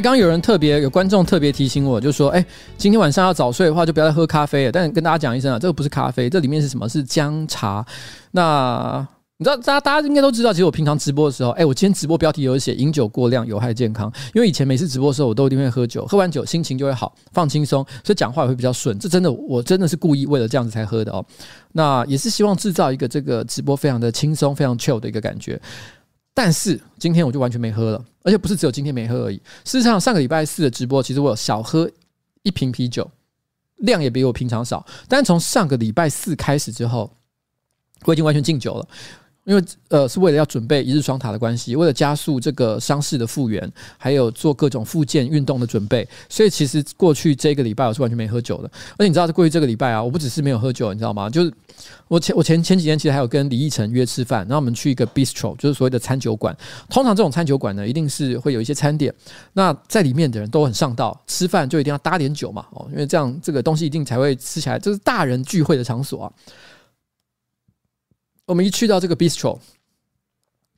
[0.00, 2.44] 刚有人特别有观众特别提醒我，就说：“哎，
[2.76, 6.88] 今天晚上要早睡的话，就不要再喝咖啡了。”但跟大家讲一声啊，这个不是咖啡，这里面是什么？
[6.88, 7.84] 是姜茶。
[8.32, 9.06] 那
[9.38, 18.98] 你知道，大家大家应该都知道，其实我平常直播的时候，哎，我今天直播标题有写“饮酒过量有害健康”，因为以前每次直播的时候，我都一定会喝酒，喝完酒心情就会好，放轻松，所以讲话也会比较顺。
[18.98, 21.24] 这真的，我真的是故意为了这样子才喝的哦。
[21.72, 25.58] 那也是希望制造一个这个直播非常的轻松、非常 chill 的一个感觉。
[26.32, 29.36] 但是今天我就完全没喝了，而且不是只有今天没喝而已。
[29.64, 31.90] 事实上，上个礼拜四的直播，其实我有小喝
[32.42, 33.10] 一瓶啤酒，
[33.76, 34.86] 量也比我平常少。
[35.08, 37.10] 但从上个礼拜四开始之后，
[38.04, 38.88] 我已经完全禁酒了。
[39.50, 48.70] 因为呃是为了要准备一日双塔的关系，为了加速这个伤势的复原，还有做各种复健运动的准备，所以其实过去这个礼拜我是完全没喝酒的。
[48.92, 51.28] 而且你知道，过去这个礼拜啊，我不只是没有喝酒，你知道吗？
[51.28, 51.52] 就是
[52.06, 56.56] 我前我前前几天其实还有跟李奕晨约吃饭，然后我们去一个 bistro，就是所谓的餐酒馆。
[56.88, 59.12] 通常这种餐酒馆呢，一定是会有一些餐点，
[59.54, 66.32] 那在里面的人都很上道，吃饭就一定要搭点酒嘛，哦，因为这样这个东西一定才会吃起来，这是大人聚会的场所啊。
[68.50, 69.56] 我们一去到这个 bistro，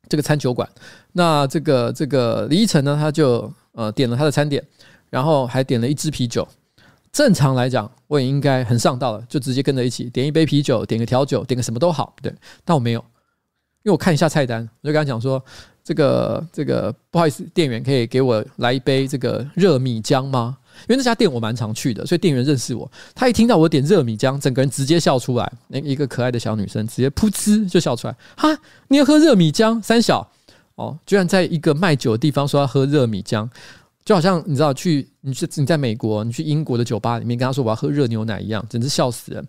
[0.07, 0.69] 这个餐酒馆，
[1.11, 4.63] 那这个这个李依晨呢，他就呃点了他的餐点，
[5.09, 6.47] 然后还点了一支啤酒。
[7.11, 12.31] 正常来讲，我也应该很上道了，就直接跟着一起点一杯啤酒，点个调酒，点个什么都好，对。
[12.63, 12.99] 但我没有，
[13.81, 15.43] 因为我看一下菜单，我就跟他讲说，
[15.83, 20.59] 这个这个不好意思，店员可以给我来一杯这个热米浆吗？
[20.81, 22.89] 因为那家店我蛮常去的，所以店员认识我。
[23.15, 25.51] 他一听到我点热米浆，整个人直接笑出来。
[25.67, 28.15] 那一个可爱的小女生直接噗嗤就笑出来。
[28.35, 28.49] 哈，
[28.89, 29.81] 你要喝热米浆？
[29.81, 30.27] 三小
[30.75, 33.47] 哦，居然在一个卖酒的地方说要喝热米浆，
[34.03, 39.47] 就好像你知道去你去你在美国，你去英国的酒吧里面跟他说我要喝热牛奶一样，简直笑死人。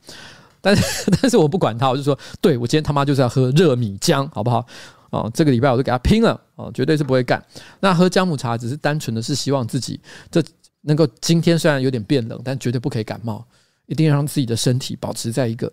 [0.60, 4.66] 但是 但是我不管他，我就说，对，我今天他妈就是要喝热米浆，好不好？
[5.10, 7.42] 哦，这个礼拜我就给他拼了哦，绝对是不会干。
[7.80, 10.00] 那喝姜母茶只是单纯的是希望自己
[10.30, 10.42] 这。
[10.86, 13.44] 能够今天虽然有点变冷，但绝对不可以感冒，
[13.86, 15.72] 一定要让自己的身体保持在一个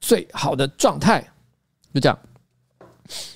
[0.00, 1.24] 最好的状态。
[1.92, 2.18] 就这样，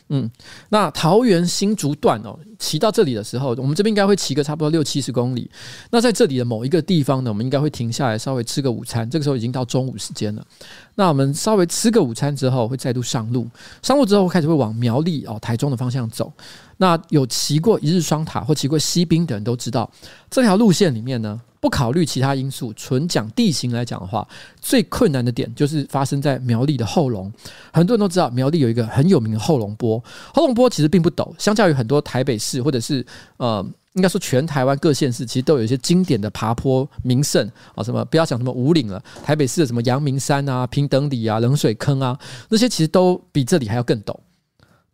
[0.08, 0.30] 嗯，
[0.70, 5.50] 那桃园新竹段哦，骑到这里的时候，我们这边应该会骑个差不多六七十公里。
[5.90, 9.08] 那在这里的某一个地方呢，我们应该会停下来稍微吃个午餐。
[9.08, 10.46] 这个时候已经到中午时间了。
[10.94, 13.46] 那我们稍微吃个午餐之后，会再度上路。
[13.82, 16.32] 上路之后开始会往苗栗哦、台中的方向走。
[16.78, 19.90] 那有骑过一日双塔或骑过西滨的人都知道，
[20.30, 24.26] 这条路线里面呢，不考虑其他因素，纯讲地形来讲的话，
[24.60, 27.32] 最困难的点就是发生在苗栗的后龙。
[27.72, 30.02] 很多人都知道，苗栗有一个很有名的后龙坡。
[30.32, 33.04] 后龙坡其实并不陡，相较于很多台北市或者是
[33.38, 44.14] 呃，应该说全台湾各县市，其实都有一些经典的爬坡名胜啊，什么不要讲什么五岭了，台北市的什么阳明山啊、平等里啊、冷水坑啊，那些其实都比这里还要更陡。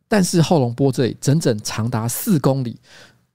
[0.06, 2.78] 但是后龙坡这里整整长达四公里，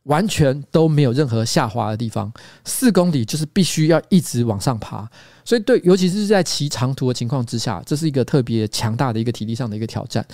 [0.09, 2.31] 完全都没有任何下滑的地方。
[2.65, 5.07] 四公里就是必须要一直往上爬，
[5.45, 10.25] 所以对，尤其是在骑长途的情况之下，这是一个特别强大的一个体力上的一个挑战。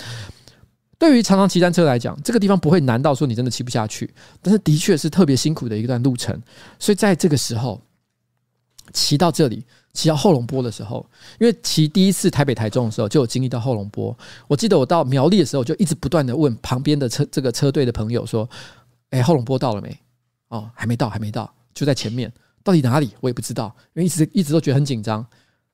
[0.98, 6.40] 对于常常骑单车来讲，这个地方不会难到说你真的骑不下去，但是的确是特别辛苦的一段路程。
[6.78, 7.80] 所以在这个时候，
[8.92, 9.64] 骑到这里。
[9.92, 11.08] 骑到后龙坡的时候，
[11.40, 14.14] 因为骑第一次台北台中的时候就有经历到后龙坡。
[14.46, 18.46] 我记得我到苗栗的时候，就一直不断的问旁边的车这个车队的朋友说
[19.10, 19.98] ：“哎，后龙波到了没？
[20.48, 22.32] 哦，还没到，还没到，就在前面，
[22.62, 23.10] 到底哪里？
[23.20, 25.20] 我也不知道，因为一直一直都觉得很紧张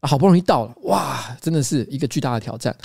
[0.00, 0.08] 啊。
[0.08, 2.76] 好不容易到了，哇，真的是一个巨大的挑战。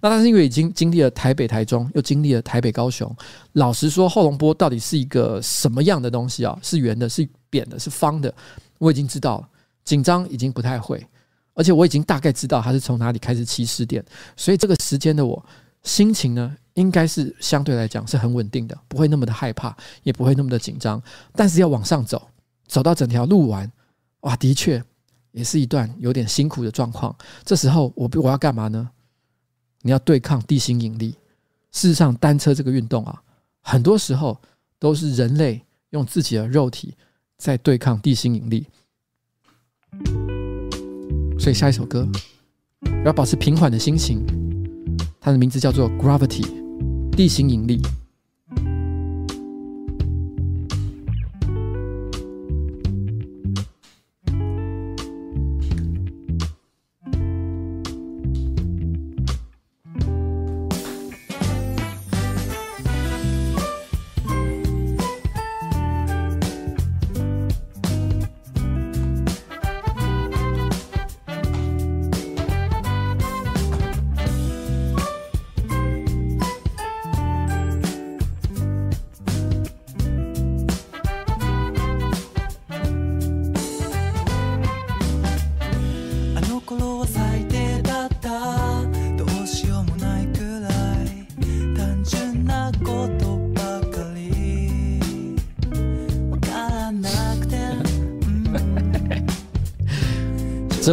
[0.00, 3.14] 那但是因为已经经历了台北台中，又经历了台北高雄，
[3.52, 6.58] 老实说，后龙波到底是一个什么样的东西啊？
[6.62, 8.34] 是圆的，是扁的，是方的？
[8.78, 9.48] 我已经知道了。”
[9.84, 11.04] 紧张已经不太会，
[11.54, 14.04] 而且我已经大概知道他是从哪里开始起始点，
[14.36, 15.44] 所以这个时间的我
[15.82, 21.02] 心情呢，应该是相对来讲是很稳定的，不会那么的害怕，也不会那么的紧张。
[21.34, 22.30] 但是要往上走，
[22.66, 23.70] 走到整条路完，
[24.20, 24.82] 哇，的确
[25.32, 27.14] 也是一段有点辛苦的状况。
[27.44, 28.90] 这时候我我要干嘛呢？
[29.82, 31.16] 你要对抗地心引力。
[31.72, 33.22] 事实上，单车这个运动啊，
[33.60, 34.40] 很多时候
[34.78, 35.60] 都是人类
[35.90, 36.94] 用自己的肉体
[37.36, 38.66] 在对抗地心引力。
[41.38, 42.06] 所以下一首歌，
[43.04, 44.24] 要保持平缓的心情。
[45.20, 46.42] 它的名字叫做《Gravity》，
[47.14, 48.01] 地心引力。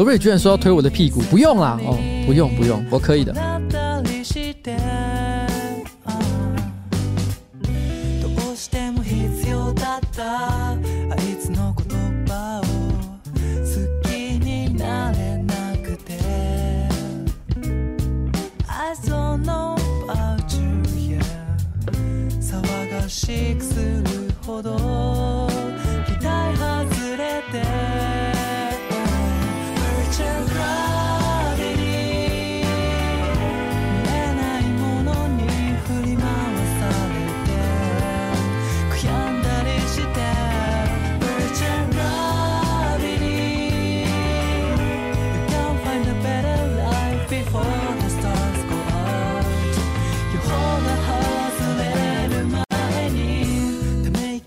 [0.09, 1.95] 瑞居然说要推我的屁股，不用啦，哦，
[2.25, 3.31] 不用不用，我可以的。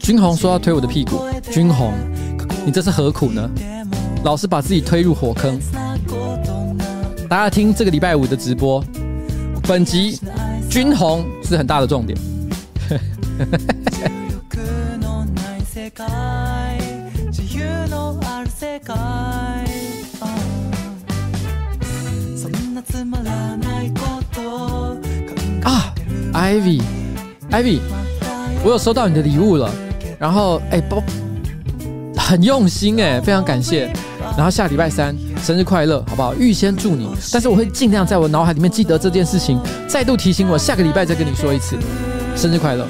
[0.03, 1.94] 君鸿说要推我的屁股，君鸿，
[2.66, 3.48] 你这是何苦呢？
[4.24, 5.61] 老是把自己推入火坑。
[7.28, 8.84] 大家听这个礼拜五的直播，
[9.62, 10.18] 本集
[10.68, 12.18] 君鸿是很大的重点。
[25.62, 25.94] 啊
[26.32, 27.78] ，Ivy，Ivy，
[28.64, 29.72] 我有收到你的礼物了。
[30.23, 31.03] 然后，哎，不，
[32.16, 33.93] 很用心哎，非常感谢。
[34.37, 35.12] 然后下礼拜三
[35.43, 36.33] 生日快乐，好不好？
[36.37, 37.09] 预先祝你。
[37.33, 41.77] 但是我会尽量在我脑海里面记得这件事情，再度提醒我，下个礼拜再跟你说一次，
[42.37, 42.87] 生日快乐。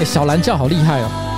[0.00, 1.29] 哎，小蓝叫好厉害哦。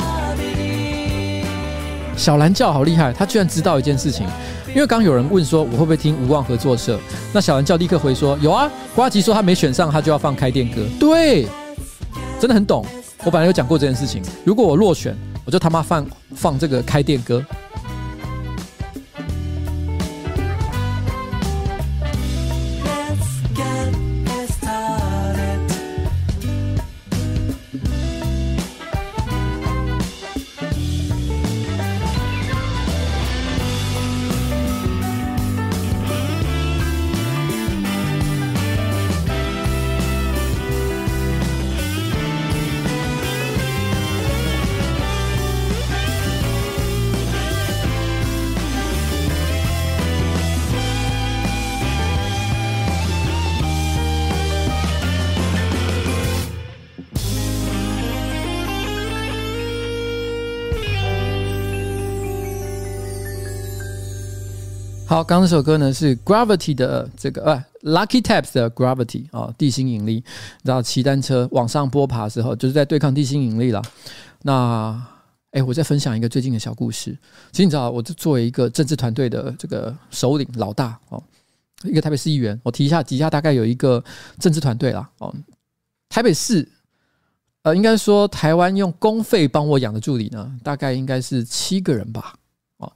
[2.22, 4.24] 小蓝教好厉害，他居然知道一件事情，
[4.68, 6.96] 因为刚有人问说我会不会听无望合作社，
[7.32, 11.48] 那小蓝教立刻回说有啊，瓜吉说他没选上，他就要放开店歌，对，
[12.38, 12.86] 真的很懂。
[13.24, 17.44] 我本来有讲过这件事情，如果我落选，我就他妈放放这个开店歌。
[65.24, 70.24] 刚刚这首歌呢是 Gravity 的这个呃、Lucky Taps 的 Gravity 哦，地心引力。
[70.62, 73.82] 然后骑单车往上坡爬的时候，就是在对抗地心引力了。
[74.42, 75.00] 那
[75.52, 77.16] 哎，我再分享一个最近的小故事。
[77.50, 81.22] 其实你知道，我作为一个政治团队的这个首领老大哦，
[81.84, 84.02] 一个台北市议员，我提一下底下大概有一个
[84.38, 85.34] 政治团队啦哦。
[86.08, 86.66] 台北市
[87.62, 92.34] 呃，应该说台湾用公费帮我养的助理呢，大概应该是七个人吧
[92.78, 92.92] 哦。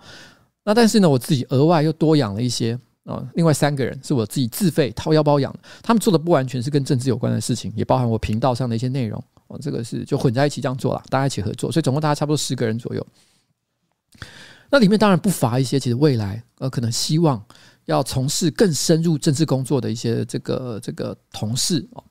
[0.67, 13.07] 那但是呢，我自己额外又多养了一些啊，另外三个人是我自己自费掏腰包养的，他们做的不完全是跟政治有关的事情，也包含我频道上的一些内容哦，这个是就混在一起这样做了，大家一起合作，所以总共大家差不多十个人左右。
[14.69, 17.41] 那里面当然不乏一些其实未来呃可能希望
[17.85, 22.03] 要从事更深入政治工作的一些这个这个同事哦，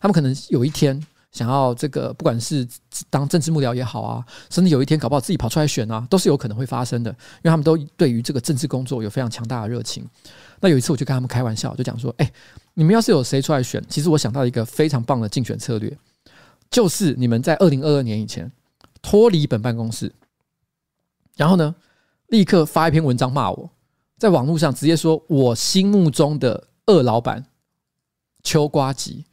[0.00, 0.98] 他们可能有一天。
[1.30, 2.66] 想要这个，不管是
[3.10, 7.10] 当政治幕僚也好啊，甚至有一天搞不好自己跑出来选啊，都是有可能会发生的。
[7.10, 10.08] 因为他们都对于这个政治工作有非常强大的热情。
[10.58, 12.32] 那有一次我就跟他们开玩笑，就讲说：“哎，
[12.72, 15.94] 你们要是有谁出来选，其实我想到一个非常棒的竞选策略，
[16.70, 18.50] 就是你们在二零二二年以前
[19.02, 20.10] 脱离本办公室，
[21.36, 21.74] 然后呢，
[22.28, 23.70] 立刻发一篇文章骂我，
[24.16, 27.44] 在网络上直接说我心目中的二老板
[28.42, 29.26] 秋瓜吉。”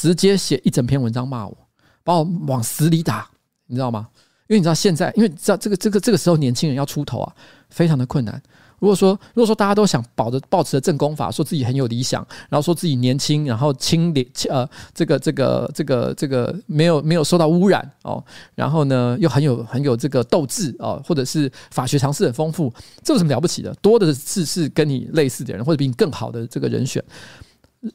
[0.00, 1.54] 直接写一整篇文章骂我，
[2.02, 3.28] 把我往死里打，
[3.66, 4.08] 你知道吗？
[4.48, 7.30] 因为你知道现在，因为你知道这个这个这个时候年轻人要出头啊，
[7.68, 8.42] 非常的困难。
[8.78, 18.24] 如果说如果说大家都想保着抱持着正功法，说自己很有理想，然后说自己年轻，然后清廉，呃，这个这个这个这个没有没有受到污染哦，
[18.54, 22.72] 然后呢又很有很有这个斗志哦，或者是法学常识很丰富，
[23.04, 23.74] 这有什么了不起的？
[23.82, 27.04] 多的是是跟你类似的人，或者比你更好的这个人选。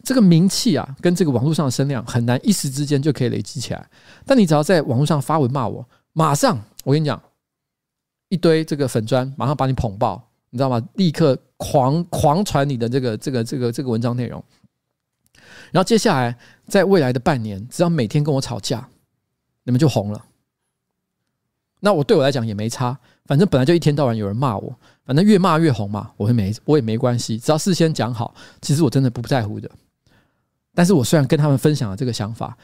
[0.03, 3.89] 这个名气啊，跟这个网络上的声量很难一时之间就可以累积起来。
[4.25, 7.21] 但你只要在网络上发文骂我，马上我跟你讲，
[8.29, 10.81] 一堆这个粉砖马上把你捧爆，你知道吗？
[10.95, 14.43] 立刻狂狂传你的这个这个这个这个文章内容。
[15.71, 16.35] 然后接下来
[16.67, 18.87] 在未来的半年，只要每天跟我吵架，
[19.63, 20.25] 你们就红了。
[21.79, 24.75] 那我对我来讲也没差，反正本来就一天到晚有人骂我。
[25.05, 29.69] 反正越骂越红嘛，我会没我也没关系，只要事先讲好，其实我真的不在乎的。
[30.73, 32.57] 但是我虽然跟他们分享了这个想法，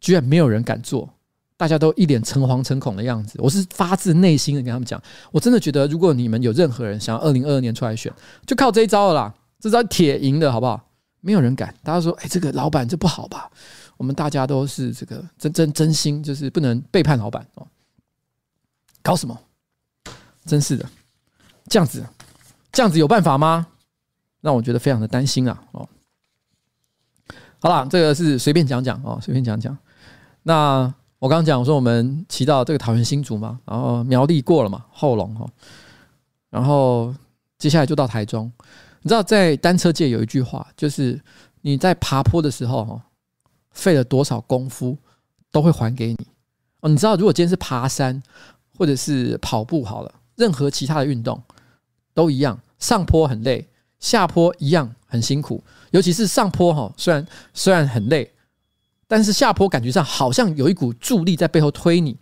[0.00, 1.08] 居然没有人敢做，
[1.56, 3.38] 大家都一脸诚惶诚恐的样子。
[3.42, 5.00] 我是发自内心的跟他们讲，
[5.30, 8.10] 我真的觉得，如果你们有任何人想要二零二二年出来选，
[8.46, 10.82] 就靠这一招了啦，这招铁赢的好不好？
[11.20, 11.74] 没有人敢。
[11.84, 13.50] 大家说，哎，这个老板这不好吧？
[13.98, 17.66] 我们大家都是这个真真真心，就是不能背叛老板哦。
[19.02, 19.38] 搞什么？
[20.44, 20.88] 真是的，
[21.66, 22.04] 这样子，
[22.72, 23.66] 这样子有办法吗？
[24.40, 25.62] 让我觉得非常的担心啊！
[25.70, 25.88] 哦，
[27.60, 29.78] 好了，这个是随便讲讲哦，随便讲讲。
[30.42, 35.48] 那我刚刚讲，我说我们骑到这个桃园新竹嘛，然后苗栗过了嘛，后龙哈，
[36.50, 37.14] 然后
[37.56, 38.50] 接下来就到台中。
[39.02, 41.20] 你知道，在单车界有一句话，就是
[41.60, 43.00] 你在爬坡的时候哈，
[43.70, 44.98] 费了多少功夫
[45.52, 46.26] 都会还给你
[46.80, 46.88] 哦。
[46.88, 48.20] 你知道，如果今天是爬山
[48.76, 50.12] 或者是跑步好了，
[50.42, 51.40] 任何其他的运动
[52.12, 53.64] 都一样，上坡很累。
[54.00, 55.62] 下坡一样很辛苦，
[55.92, 57.24] 尤其是上坡哈，虽然
[57.54, 58.28] 虽然很累，
[59.06, 62.16] 但是下坡感觉上好像有一股助力在背后推你。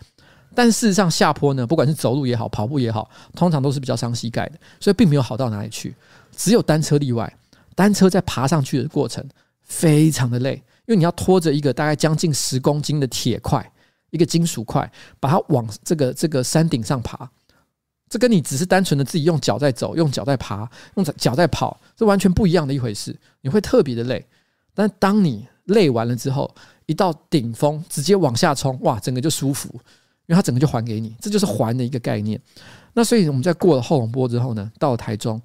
[0.55, 5.95] 但事实上下坡呢，不管是走路也好，跑步也好，通常都是比较伤膝盖的，所以并没有好到哪里去。
[6.37, 7.35] 只有单车例外，
[7.75, 9.27] 单车在爬上去的过程
[9.63, 13.73] 非常的累，因为你要拖着一个大概将近十公斤的铁块，
[14.11, 17.31] 一个金属块，把它往这个这个山顶上爬。
[18.11, 23.17] 这跟你只是单纯的自己用脚在走、用脚在爬、用脚在跑，这完全不一样的一回事。
[23.41, 24.27] 你会特别的累，
[24.75, 26.53] 但当你累完了之后，
[26.87, 29.69] 一到顶峰直接往下冲，哇，整个就舒服，
[30.27, 32.39] 因为它整个就还给你，这就是还的一个概念。
[32.95, 35.41] 那所以我们在过了后龙坡之后呢，到了台中，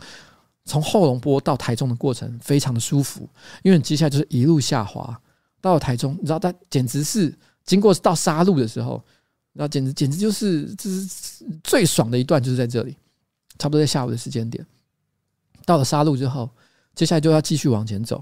[0.66, 3.30] 从后龙坡到台中的过程非常的舒服，
[3.61, 5.16] 因为接下来就是一路下滑
[5.61, 7.32] 到了台中，你知道，它简直是
[7.63, 8.99] 经过到沙路的时候。
[9.58, 12.93] 那简直简直就是，这是最爽的一段，就是在这里，
[13.58, 14.66] 差不多在下午的时间点，
[15.66, 16.49] 到了沙鹿之后，
[16.93, 18.22] 接下来就要继续往前走，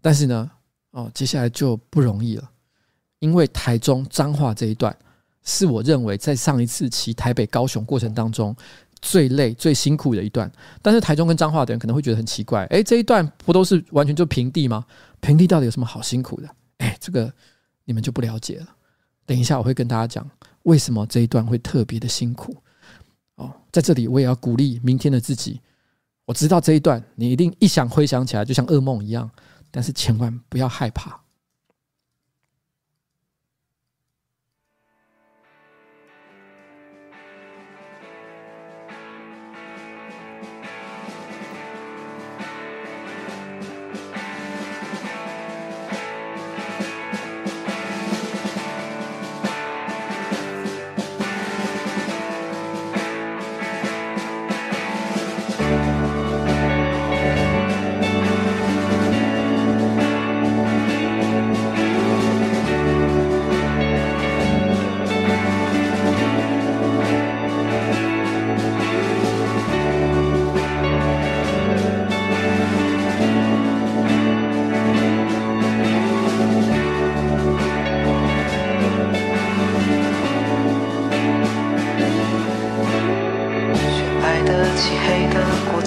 [0.00, 0.48] 但是呢，
[0.92, 2.48] 哦，接下来就不容易了，
[3.18, 4.96] 因为台中彰化这一段
[5.42, 8.54] 是我认为在上一次骑台北高雄过程当中
[9.02, 10.48] 最累最辛苦的一段。
[10.80, 14.86] 但是台中跟彰化的人可能会觉得很奇怪，哎，这一段不都是完全就平地吗？
[15.18, 16.48] 平地到底有什么好辛苦的？
[16.78, 17.32] 哎，这个
[17.84, 18.75] 你们就不了解了。
[19.26, 20.28] 等一下，我会跟大家讲
[20.62, 22.56] 为什么这一段会特别的辛苦
[23.34, 23.52] 哦。
[23.72, 25.60] 在这里，我也要鼓励明天的自己。
[26.24, 29.30] 我知道这一段你一定一想回想起来就像噩梦一样，
[29.70, 31.20] 但是千万不要害怕。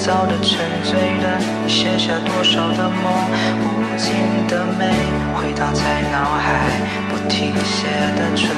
[0.10, 3.30] 沉醉的你，写下多少的梦，
[3.62, 4.12] 无尽
[4.48, 4.90] 的美
[5.36, 6.66] 回荡在脑海，
[7.10, 7.86] 不停歇
[8.18, 8.50] 的纯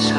[0.00, 0.16] 粹，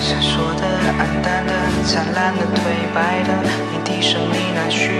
[0.00, 0.62] 闪烁的、
[0.98, 1.52] 暗淡的、
[1.84, 2.62] 灿烂的、颓
[2.94, 3.30] 败的，
[3.72, 4.92] 你低声呢喃，许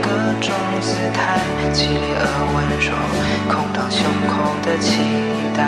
[0.00, 0.08] 各
[0.40, 1.40] 种姿态，
[1.72, 2.24] 激烈而
[2.54, 2.94] 温柔，
[3.52, 5.02] 空荡胸口的期
[5.56, 5.60] 待。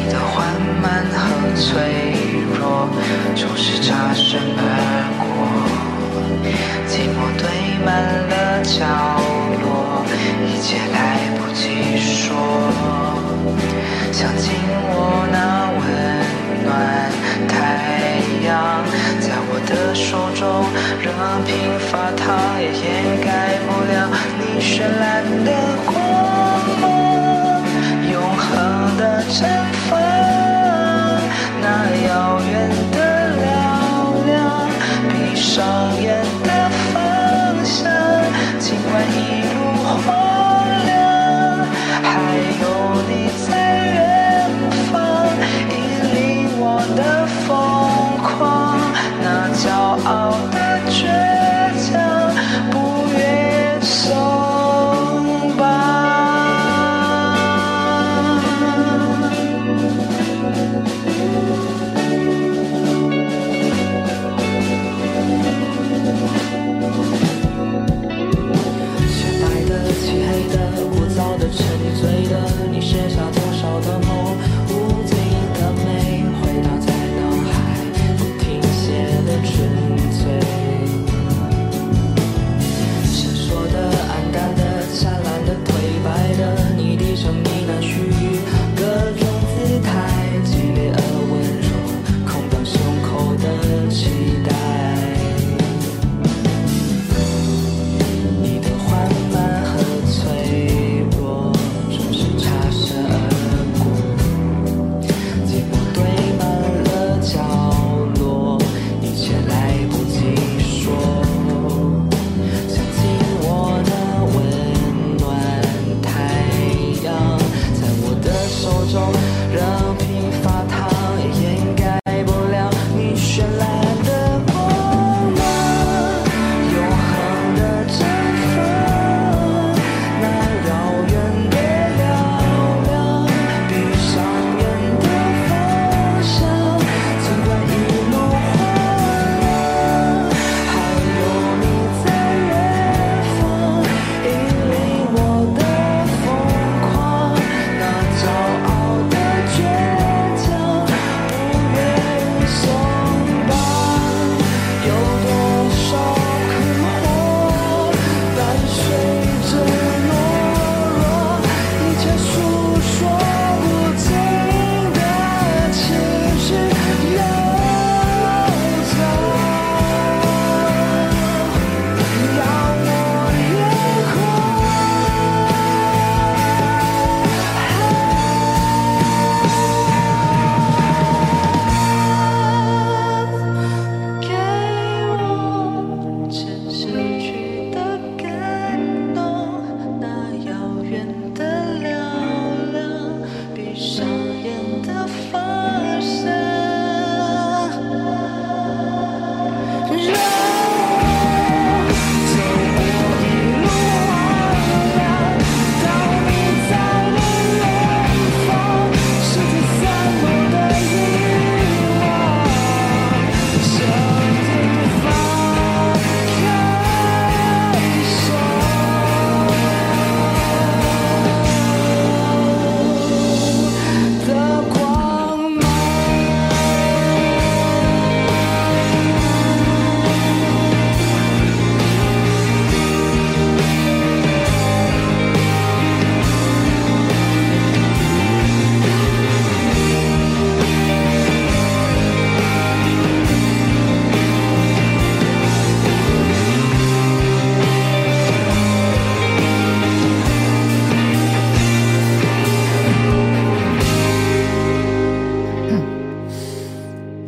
[0.00, 0.46] 你的缓
[0.80, 1.18] 慢和
[1.56, 1.66] 脆
[2.56, 2.88] 弱，
[3.34, 4.62] 就是擦身而
[5.18, 5.26] 过。
[6.86, 7.42] 寂寞堆
[7.84, 7.88] 满
[8.30, 8.76] 了角
[9.60, 10.06] 落，
[10.46, 10.96] 一切来
[11.36, 12.36] 不及说。
[14.12, 14.54] 想紧
[14.90, 15.36] 握那
[15.74, 15.82] 温
[16.64, 16.66] 暖
[17.48, 17.52] 太
[18.46, 18.48] 阳，
[19.20, 20.64] 在我的手中，
[21.02, 21.06] 任
[21.44, 21.50] 凭
[21.90, 22.86] 发烫，也掩
[23.20, 23.94] 盖不了
[24.38, 24.70] 你绚
[25.00, 25.46] 烂的
[25.86, 25.92] 光
[26.80, 27.37] 芒。
[28.50, 29.44] 旁的绽
[29.88, 29.98] 放
[31.60, 31.66] 那
[32.06, 32.96] 遥远的
[33.36, 34.68] 嘹亮
[35.08, 37.76] 闭上眼的方向
[38.58, 39.47] 尽管已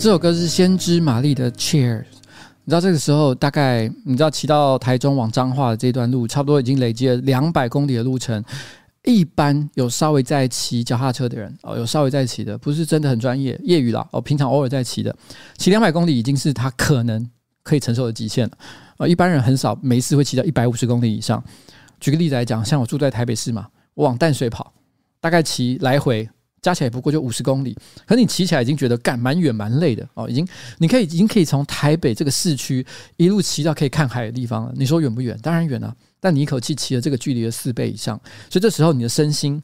[0.01, 1.99] 这首歌是先知玛丽的《Cheers》。
[2.65, 8.43] 你知道这个时候大概你知道骑到台中往彰化的这段路，差不多已经累积了两百公里的路程。
[9.05, 15.15] 一般有稍微在骑脚踏车的人哦，有稍微在骑的，不是真的很专业，业余啦哦，平常偶尔在骑的，
[15.59, 17.29] 骑两百公里已经是他可能
[17.63, 18.57] 可以承受的极限了。
[18.97, 21.45] 呃，一般人很少没事会骑到一百五十公里以上。
[22.01, 24.73] 举个例子来讲，像我住在台北市嘛，我往淡水跑，
[25.21, 26.27] 大概骑来回。
[26.63, 30.47] 加起来不过就五十公里，可你骑起来已经觉得干蛮远蛮累的哦，已经
[30.79, 32.85] 你可以已经可以从台北这个市区
[33.17, 34.73] 一路骑到可以看海的地方了。
[34.77, 35.39] 你说远不远？
[35.43, 35.95] 当然远啊！
[36.21, 39.63] 但你一口气骑了这个距离的四倍以上，所以这时候你的身心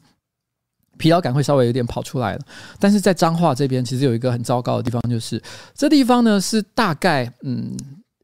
[0.97, 2.41] 疲劳感会稍微有点跑出来了。
[2.79, 5.41] 但是在彰化这边，其实有一个很糟糕的地方，就是
[5.75, 7.77] 这地方呢是大概嗯。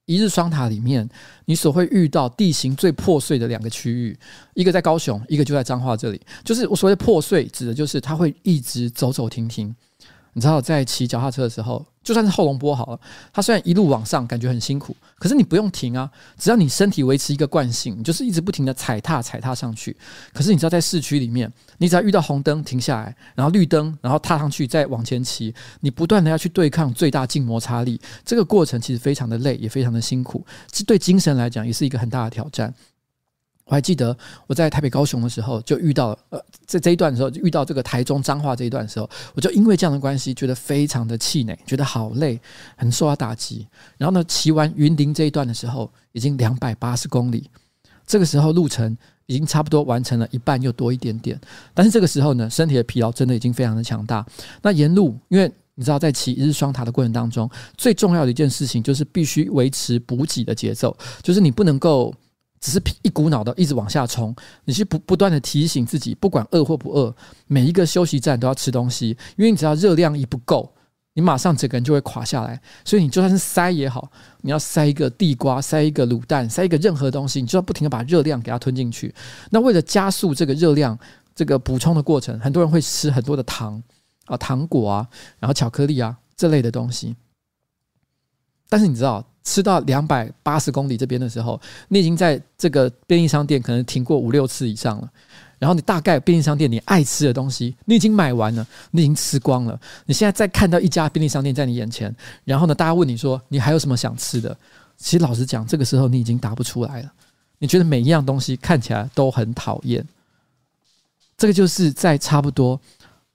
[0.05, 1.07] 一日双塔里面，
[1.45, 4.17] 你所会遇到地形最破碎的两个区域，
[4.53, 6.19] 一个在高雄，一个就在彰化这里。
[6.43, 9.73] 就是我所谓破碎，指的就是它会一直走走停停。
[10.33, 12.99] 你知道，在骑脚踏车的时候，就算是后龙波好了，
[13.31, 19.95] 它虽然一路往上感觉很辛苦，可是你不用停啊，只要你身体维持一个惯性，你就是一直不停的踩踏踩踏上去。
[20.33, 32.73] 可是你知道，在市区里面，你只要遇到红灯停下来，然后绿灯，然后踏上去再往前骑，你不断的要去对抗最大静摩擦力，这个过程其实非常的累，也非常的辛苦，这对精神来讲也是一个很大的挑战。
[33.65, 42.39] 我还记得我在台北、高雄的时候，就遇到呃，在这一段的时候，遇到这个台中彰化这一段的时候，我就因为这样的关系，觉得非常的气馁，觉得好累，
[42.75, 43.65] 很受到打击。
[43.97, 47.49] 然后呢，骑完云林这一段的时候，已经两百八十公里，
[48.05, 48.97] 这个时候路程
[49.27, 51.39] 已经差不多完成了一半又多一点点。
[51.73, 54.25] 但是这个时候呢，身体的疲劳真的已经非常的强大。
[54.61, 62.13] 那沿路，因为你知道，在骑一日双塔的过程当中，最重要的一件事情就是必须维持补给的节奏，就是你不能够。
[62.63, 64.33] 只是一股脑的一直往下冲，
[64.63, 67.13] 你是不不断的提醒自己，不管饿或不饿，
[67.45, 70.73] 每一个休息站都要吃东西，因为你只要热量一不够，
[71.11, 72.61] 你马上整个人就会垮下来。
[72.85, 74.09] 所以你就算是塞也好，
[74.43, 79.13] 你要塞一个地瓜，塞一个卤蛋，塞一个任何东西，你就要不停的把热量给它吞进去。
[79.49, 80.97] 那为了加速这个热量
[81.35, 83.83] 这个补充的过程，很多人会吃很多的糖
[84.27, 85.05] 啊、糖果啊，
[85.37, 87.13] 然后巧克力啊这类的东西。
[88.69, 95.09] 但是你知道，吃到两百八十公里这边的时候，你已经在这个便利商店可能停过五六次以上了。
[95.59, 99.79] 然后你大概便利商店你爱吃的东西，你已经买完了，你已经吃光了。
[100.05, 102.13] 你现在再看到一家便利商店在你眼前，
[102.43, 104.57] 然后呢，大家问你说你还有什么想吃的？
[104.97, 107.11] 其实老实讲，这个时候你已经答不出来了。
[107.59, 110.05] 你觉得每一样东西看起来都很讨厌。
[111.37, 112.79] 这个就是在差不多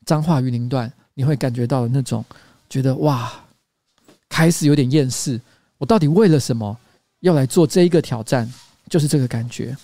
[0.05, 2.25] 彰化云林段，你会感觉到那种
[2.71, 3.33] 觉得哇。
[4.31, 5.41] 开始有点厌世，
[5.79, 6.77] 我到底为了什么
[7.21, 8.53] 要来做这一个挑战？
[8.89, 9.77] 就是这个感觉。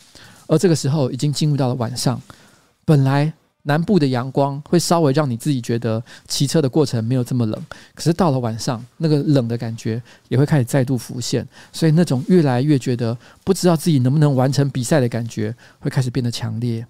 [0.47, 2.21] 而这个时候已经进入到了晚上，
[2.85, 3.33] 本来
[3.63, 16.87] 南部的阳光会稍微让你自己觉得骑车的过程没有这么冷，可是到了晚上，那个冷的感觉也会开始再度浮现，所以那种越来越觉得不知道自己能不能完成比赛的感觉会开始变得强烈。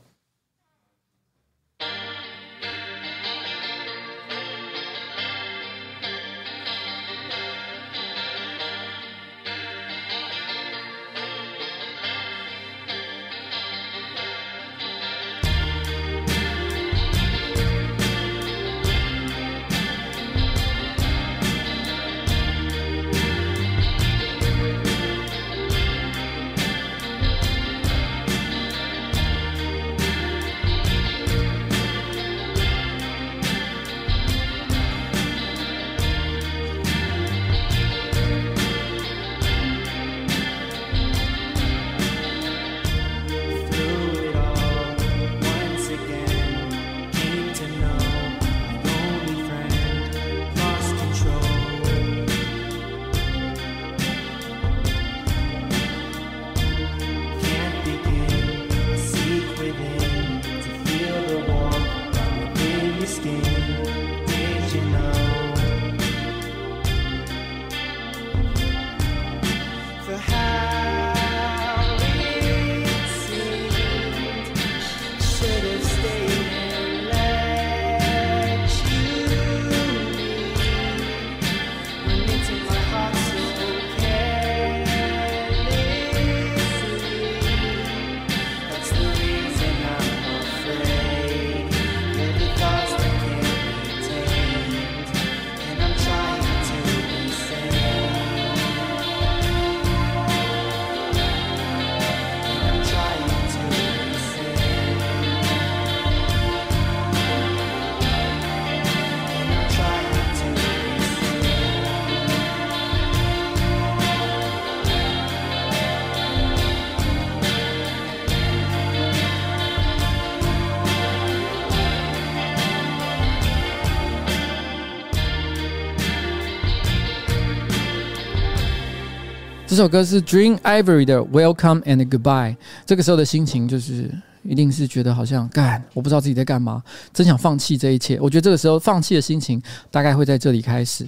[129.75, 132.57] 这首歌是 Dream Ivory 的 Welcome and Goodbye。
[132.87, 134.09] 这个时候的心情就是，
[134.45, 136.81] 一定是觉得好像干，我不知道自己在干嘛，
[137.13, 138.17] 真想放弃这一切。
[138.21, 139.61] 我觉得这个时候放弃的心情
[139.91, 141.05] 大概会在这里开始，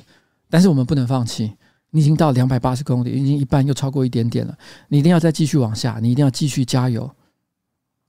[0.51, 1.53] 但是我们不能放弃。
[1.91, 4.59] 你已经到两百八十公里，已经一半又超过一点点了，
[4.89, 7.09] 你一定要再继续往下，你一定要继续加油。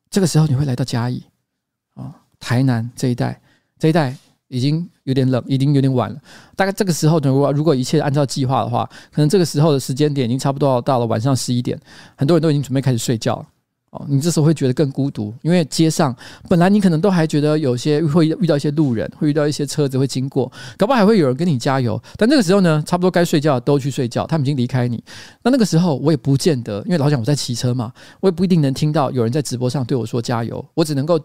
[0.10, 1.22] 这个时候你会来到嘉义
[1.94, 3.40] 啊，台南这一带，
[3.78, 4.18] 这一带。
[4.50, 6.18] 已经有点冷，已经有点晚了。
[6.56, 11.80] 大概这个时候，如果如果一切按照计划的话，可能这个时候的时间点已经差不多到了晚上十一点，
[12.16, 13.46] 很多人都已经准备开始睡觉了。
[13.92, 16.14] 哦，你这时候会觉得更孤独，因为街上
[16.50, 22.02] 本来你可能都还觉得有些会遇到一些路人，会遇到一些车子会经过，搞不好还会有人跟你加油。
[22.18, 25.02] 但那个时候呢，差不多该睡觉都去睡觉，他们已经离开你。
[25.42, 31.20] 那那个时候我也不见得，因为老讲我在骑车嘛，我也不一定能听到有人在直播上对我说加油，我只能够。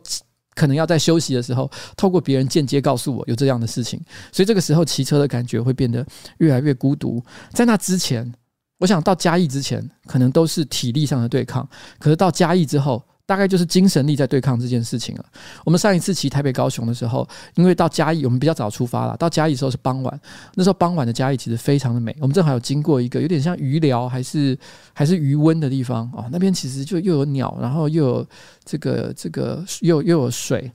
[0.55, 4.01] 可能要在休息的时候，透过别人间接告诉我有这样的事情，
[4.33, 6.07] 所以这个时候骑车的感觉会变得
[6.39, 7.23] 越来越孤独。
[7.53, 8.33] 在那之前，
[8.79, 13.03] 我想到嘉义之前，可能都是体力上的对抗，可是到嘉义之后。
[13.25, 15.25] 大概就是精神力在对抗这件事情了。
[15.65, 20.21] 我们上一次骑台北高雄的时候，因为到嘉义我们比较早出发了，到嘉义的时候是傍晚，
[20.55, 22.15] 那时候傍晚的嘉义其实非常的美。
[22.21, 24.59] 我们正好有经过一个有点像鱼寮还是
[24.93, 28.27] 还是鱼温的地方哦，那边其实就又有鸟，然后又有
[28.65, 30.71] 这个这个又又有水，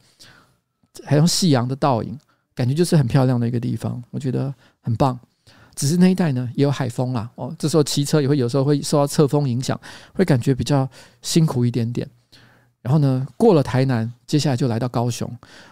[1.04, 2.18] 还有夕阳的倒影，
[2.56, 5.20] 感觉就是很漂亮的一个地方，我觉得很棒。
[5.76, 9.80] 只是那一带呢也有海风啦哦，这时候骑车也会有时候会受到侧风影响，
[10.14, 10.90] 会感觉比较
[11.22, 12.10] 辛苦一点点。
[12.82, 15.28] 然后呢，过了台南，接下来就来到高雄。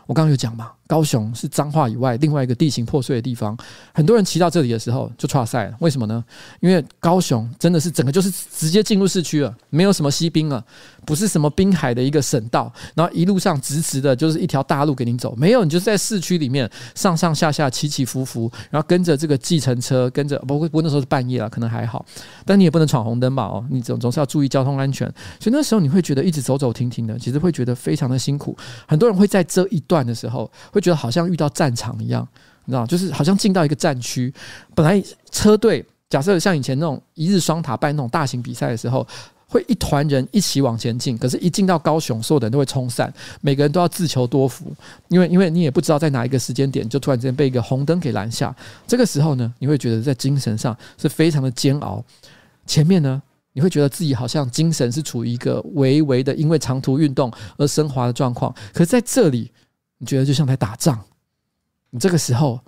[0.07, 0.71] 我刚刚有讲嘛。
[0.87, 3.57] 高雄是彰化以外另外一个地形破碎的地方，
[3.91, 5.75] 很多人骑到这里的时候就剉赛了。
[5.79, 6.23] 为什么呢？
[6.59, 10.63] 因为高雄真的是整个就是直接进入市区了，没有什么西滨了，
[11.03, 22.05] 不是什么滨海的一个省道，然后一路上直直的就是一条大路给你走，没有，你就是在市区里面上上下下起起伏伏，然后跟着这个计程车，跟着不过不过那时候是半夜了，可能还好，
[22.45, 28.44] 但你也不能闯红灯吧哦，你总总是要注意交通安全，所以那时候你会觉得一直走走停停的，其实会觉得非常的辛苦。
[28.85, 30.51] 很多人会在这一段的时候。
[30.71, 32.27] 会觉得好像遇到战场一样，
[32.65, 34.33] 你知道，就是好像进到一个战区。
[34.73, 39.07] 本来车队假设像以前那种一日双塔办那种大型比赛的时候，
[39.47, 41.17] 会一团人一起往前进。
[41.17, 44.65] 可是，一进到高雄，所有的人都会冲散，每个人都要自求多福，
[45.07, 48.53] 因为因为你也不知道在哪一个时间点，就突然之间被一个红灯给拦下。
[48.85, 52.03] 这个时候呢，你会觉得在精神上是非常的煎熬。
[52.65, 53.21] 前面呢，
[53.55, 58.53] 你会觉得自己好像精神是处于一个微微的因为长途运动而升华的状况。
[58.71, 59.51] 可是在这里。
[59.97, 61.01] 你觉得就像在打仗，
[61.89, 62.59] 你这个时候，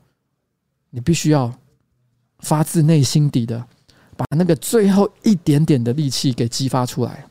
[0.91, 1.53] 你必须要
[2.39, 3.61] 发自内心底的
[4.15, 7.27] 把那个最后一点点的力气给激发出来。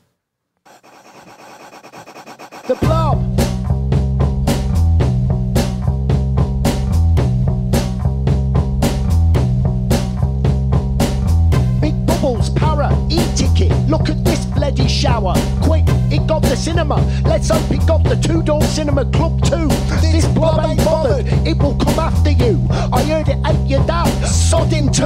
[13.89, 15.35] Look at this bloody shower.
[15.63, 16.97] Quick, it got the cinema.
[17.25, 19.69] Let's hope it got the two door cinema club too.
[20.01, 22.67] This blob ain't bothered, it will come after you.
[22.71, 25.05] I heard it ate your dad, sod him too.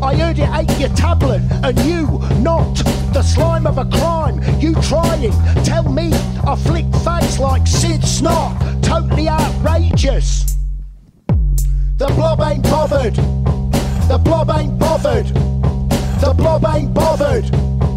[0.00, 2.06] I heard it ate your tablet, and you,
[2.40, 2.74] not
[3.12, 4.40] the slime of a crime.
[4.60, 5.32] You trying,
[5.64, 6.12] tell me,
[6.46, 8.82] I flick face like Sid Snot.
[8.82, 10.56] Totally outrageous.
[11.96, 13.16] The blob ain't bothered.
[14.08, 15.26] The blob ain't bothered.
[16.22, 17.50] The blob ain't bothered.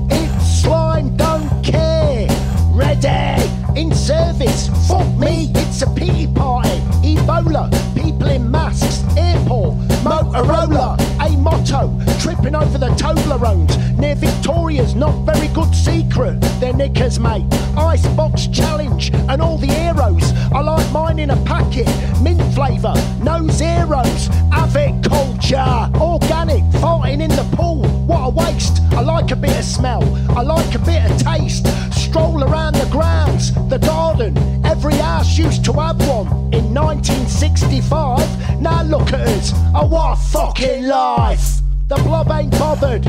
[0.09, 2.27] It's slime, don't care.
[2.73, 3.47] Ready,
[3.79, 4.67] in service.
[4.87, 6.79] Fuck me, it's a pity party.
[7.05, 9.75] Ebola, people in masks, airport,
[10.05, 13.75] Motorola, a motto, tripping over the Toblerones.
[13.97, 16.39] Near Victoria's not very good secret.
[16.59, 17.45] They're knickers, mate.
[17.75, 20.31] Icebox challenge and all the heroes.
[20.53, 21.87] I like mine in a packet,
[22.21, 22.93] mint flavour,
[23.23, 24.29] no zeros.
[24.53, 27.81] Avic culture, organic, farting in the pool.
[28.05, 28.81] What a waste.
[28.91, 30.03] I like a bit of smell,
[30.37, 31.65] I like a bit of taste.
[31.95, 34.35] Stroll around the grounds, the garden.
[34.75, 38.59] Every house used to have one in 1965.
[38.61, 39.53] Now look at us.
[39.73, 41.61] Oh, what a fucking life.
[41.87, 43.03] The blob ain't bothered.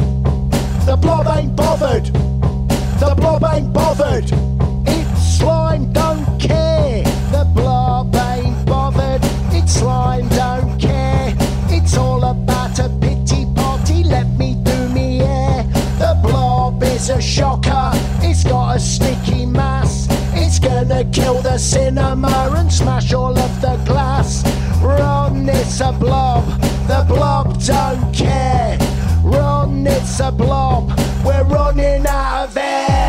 [0.86, 2.04] The blob ain't bothered.
[3.02, 4.30] The blob ain't bothered.
[4.86, 7.02] It's slime, don't care.
[7.34, 9.22] The blob ain't bothered.
[9.52, 11.34] It's slime, don't care.
[11.68, 14.04] It's all about a pity party.
[14.04, 15.64] Let me do me hair.
[15.98, 17.90] The blob is a shocker.
[18.22, 19.86] It's got a sticky mass.
[20.47, 24.44] It's gonna kill the cinema and smash all of the glass.
[24.80, 26.44] Run, it's a blob.
[26.86, 28.78] The blob don't care.
[29.24, 30.97] Run, it's a blob.
[31.24, 33.05] We're running out of air.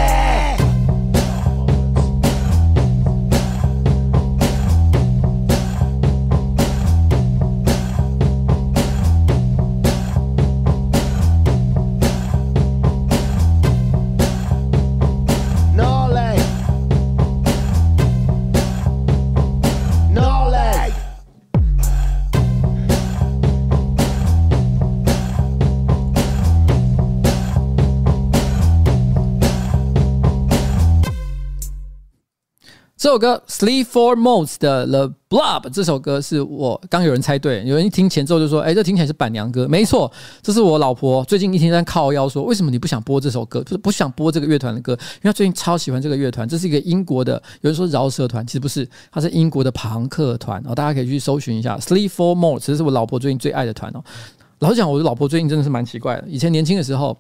[32.98, 43.62] 这首歌《Sleep for Modes》的《The Blob》这首歌是我刚有人猜对，有人一听前奏就说：“哎，这听起来是板娘歌。”没错，这是我老婆最近一天在靠腰说：“为什么你不想播这首歌？
[43.62, 44.94] 就是不想播这个乐团的歌？
[44.94, 54.04] 因为她最近超喜欢这个乐团，这是一个英国的，有人说饶舌团，其实不是，它是英国的庞克团哦，大家可以去搜寻一下《Sleep for Modes》，这是我老婆最近最爱的团哦。
[54.58, 57.16] 老实讲，我的老婆最近真的是蛮奇怪的，以前年轻的时候。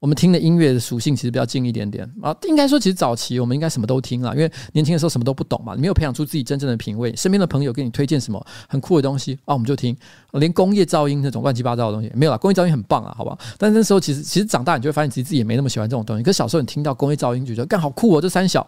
[0.00, 7.14] 我们听的音乐的属性其实比较近一点点啊，应该说其实早期我们应该什么都听了，因为年轻的时候什么都不懂嘛，没有培养出自己真正的品味。
[7.16, 9.96] 身边的朋友给你推荐什么很酷的东西啊，我们就听，
[10.32, 13.36] 连工业噪音那种乱七八糟的东西没有了，工业噪音很棒啊，好不好？
[13.58, 16.22] 但那时候其实其实长大你就会发现，其实自己也没那么喜欢这种东西。
[16.22, 18.64] 可是小时候你听到工业噪音就觉得干好酷哦，这三小。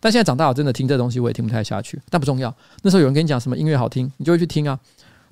[0.00, 2.54] 但现在长大我真的听这东西我也听不太下去，但不重要。
[2.82, 4.78] 那时候有人跟你讲什么音乐好听，你就会去听啊。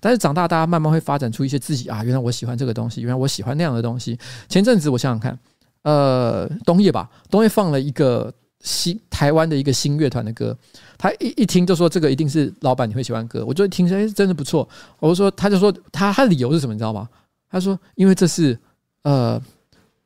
[0.02, 4.18] 但是长大大家慢慢会发展出一些自己啊，原来我喜欢这个东西，原来我喜欢那样的东西。
[4.48, 5.38] 前阵子我想想看。
[5.84, 10.56] 呃，东叶吧，东叶放了一个新台湾的一个新乐团的歌，
[10.96, 14.68] 他一一听就说这个一定是老板你会喜欢歌，我就听说哎，真的不错。
[15.00, 17.08] 我就说，他就说他他理由是什么，你知道吗？
[17.50, 18.56] 他说因为这是
[19.02, 19.42] 呃，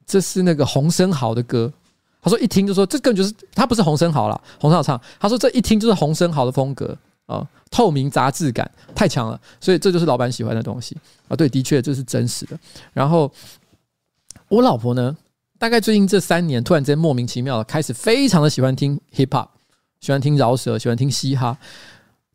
[0.06, 1.70] 这是那个洪生豪的歌。
[2.22, 4.98] 他说一听就说这根本就是他不是洪生豪了，洪生豪唱。
[5.20, 10.96] 他说这一听就是洪生豪的风格啊、透明杂志感太强了，所以这就是老板喜欢的东西
[11.28, 11.36] 啊。
[11.36, 12.58] 对，的确这是真实的。
[12.92, 13.30] 然后
[14.48, 15.16] 我老婆呢？
[15.58, 19.48] 大概最近这三年，突然间莫名其妙的开始非常的喜欢听 hip hop，
[20.00, 21.56] 喜欢听饶舌，喜欢听嘻哈。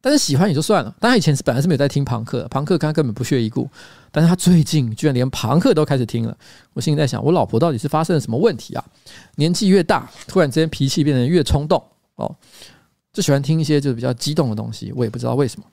[0.01, 3.69] 但是喜欢也就算了，但他以前是本来是没有在听庞克，庞克他根本不屑一顾。
[4.11, 6.35] 但是他最近居然连庞克都开始听了。
[6.73, 8.83] 我心里在想，我老婆到底是发生了什么问题啊？
[9.35, 11.79] 年纪越大，突然之间脾气变得越冲动
[12.15, 12.35] 哦，
[13.14, 15.68] 就喜欢听一些就是比较激动的东西，我也不知道为什么。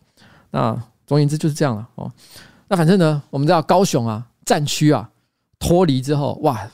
[0.51, 0.73] 那
[1.07, 2.11] 总而言之就是这样了哦。
[2.69, 5.09] 那反正呢，我们知道高雄啊，战区啊，
[5.59, 6.69] 脱离之后哇。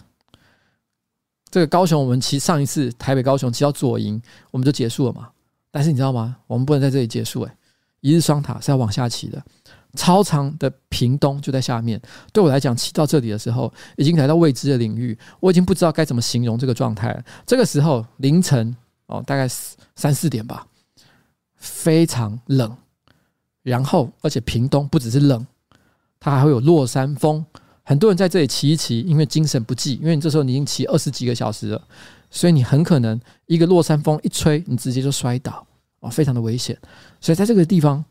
[1.50, 5.28] 这个高雄，我们骑上一次台北高雄骑到左营，我们就结束了嘛。
[5.70, 6.36] 但是你知道吗？
[6.48, 7.56] 我们不能在这里结束哎、欸，
[8.00, 9.40] 一日双塔是要往下骑的。
[9.94, 12.00] 超长的屏东就在下面。
[12.32, 17.24] 对我来讲，骑到这里的时候，已经来到未知的领域，我已经不知道该怎么形容这个状态。
[17.46, 18.76] 这个时候凌晨
[19.06, 19.48] 哦，大概
[19.96, 20.66] 三四点吧，
[21.56, 22.76] 非常冷。
[23.62, 25.46] 然后，而且屏东不只是冷，
[26.20, 27.44] 它还会有落山风。
[27.82, 31.82] 很多人在这里骑一骑，因为精神不济，因为你这时候你已经骑二十几个小时了，
[32.30, 35.66] 所以你很可能一个落山风一吹，你直接就摔倒
[36.00, 36.78] 哦，非常的危险。
[37.20, 38.04] 所以在这个地方，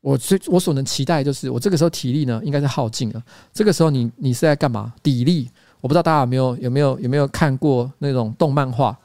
[0.00, 3.22] 我最我所能期待就是，我这个时候体力呢应该是耗尽了。
[3.52, 4.92] 这个时候你你是在干嘛？
[5.02, 5.48] 砥砺。
[5.80, 8.98] 我不知道大家有没有有没有有没有看过那种动漫画，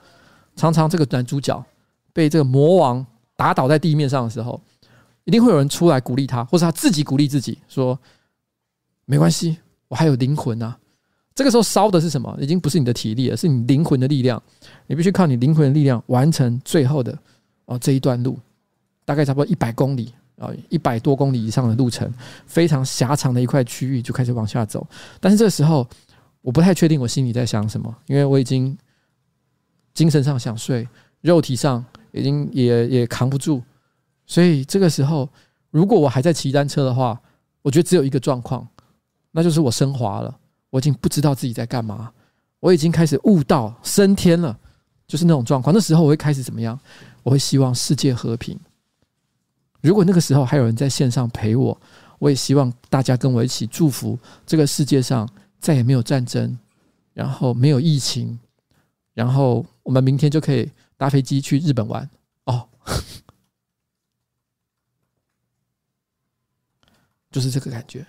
[0.60, 1.66] 常常这个男主角
[2.12, 3.06] 被这个魔王
[3.38, 4.60] 打倒在地面上的时候，
[5.24, 7.98] 一定会有人出来鼓励他，或是他自己鼓励自己说
[9.06, 9.58] ：“没关系。”
[9.88, 10.78] 我还有灵魂啊！
[11.34, 12.38] 这个时候烧的是什么？
[12.40, 14.40] 已经不是你的体力了，是你灵魂的力量。
[14.86, 17.18] 你必须靠你灵魂的力量完成最后的
[17.66, 18.38] 哦这一段路，
[19.06, 22.14] 大概差不多一百公里啊，一百多公里以上的路程，
[22.46, 24.86] 非常狭长的一块区域就开始往下走。
[25.20, 25.88] 但是这时候，
[26.42, 28.78] 我不太确定我心里在想什么，因为我已经
[29.94, 30.88] 精神上想睡，
[31.22, 33.62] 肉体上已经也也扛不住。
[34.26, 35.28] 所以这个时候，
[35.72, 37.20] 如果我还在骑单车的话，
[37.62, 38.68] 我觉得只有一个状况。
[39.32, 40.36] 那就是我升华了，
[40.72, 42.12] 我已经不知道自己在干嘛，
[42.60, 44.58] 我已经开始悟道升天了，
[45.08, 45.74] 就是那种状况。
[45.74, 46.80] 那时候我会开始怎么样？
[47.22, 48.60] 我会希望世界和平。
[49.82, 51.80] 如果那个时候还有人在线上陪我，
[52.18, 55.30] 我也希望大家跟我一起祝福这个世界上
[55.60, 56.58] 再也没有战争，
[57.14, 58.40] 然后没有疫情，
[59.14, 62.08] 然后我们明天就可以搭飞机去日本玩。
[62.44, 62.70] 哦，
[67.32, 68.06] 就是这个感觉。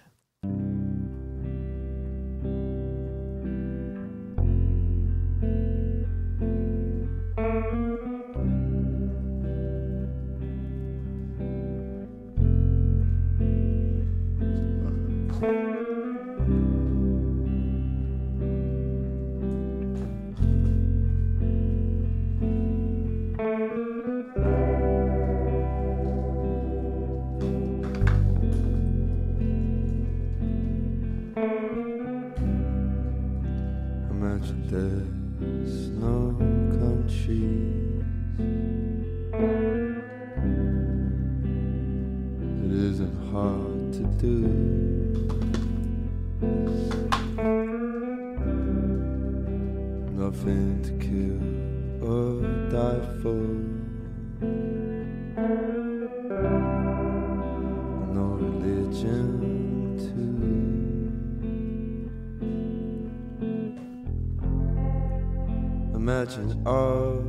[66.00, 67.20] Imagine all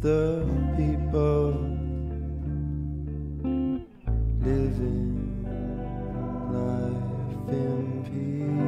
[0.00, 0.44] the
[0.76, 1.52] people
[4.44, 5.16] living
[6.52, 8.60] life in peace.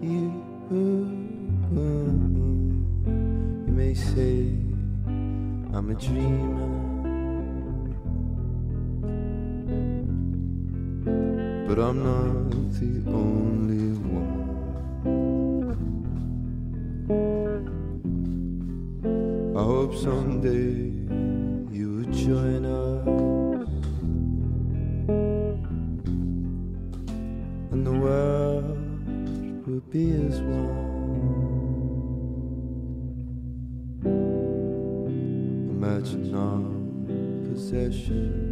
[0.00, 0.30] You,
[3.66, 4.36] you may say
[5.74, 6.70] I'm a dreamer,
[11.66, 14.46] but I'm not the only one.
[19.66, 20.92] Hope someday
[21.76, 23.04] you join us
[27.72, 30.86] and the world will be as one.
[35.68, 36.62] Imagine our
[37.50, 38.45] possessions.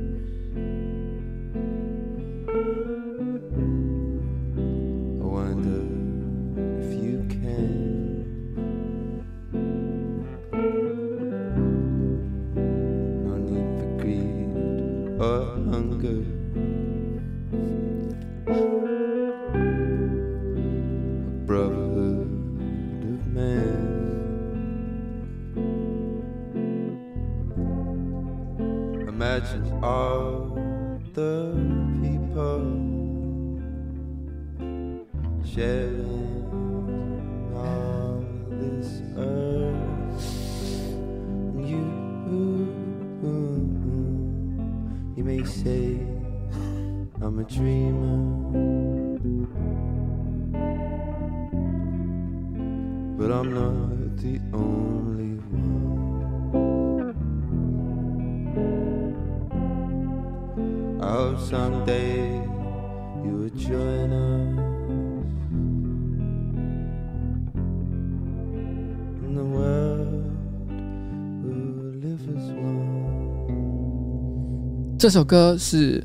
[75.05, 76.03] 这首歌是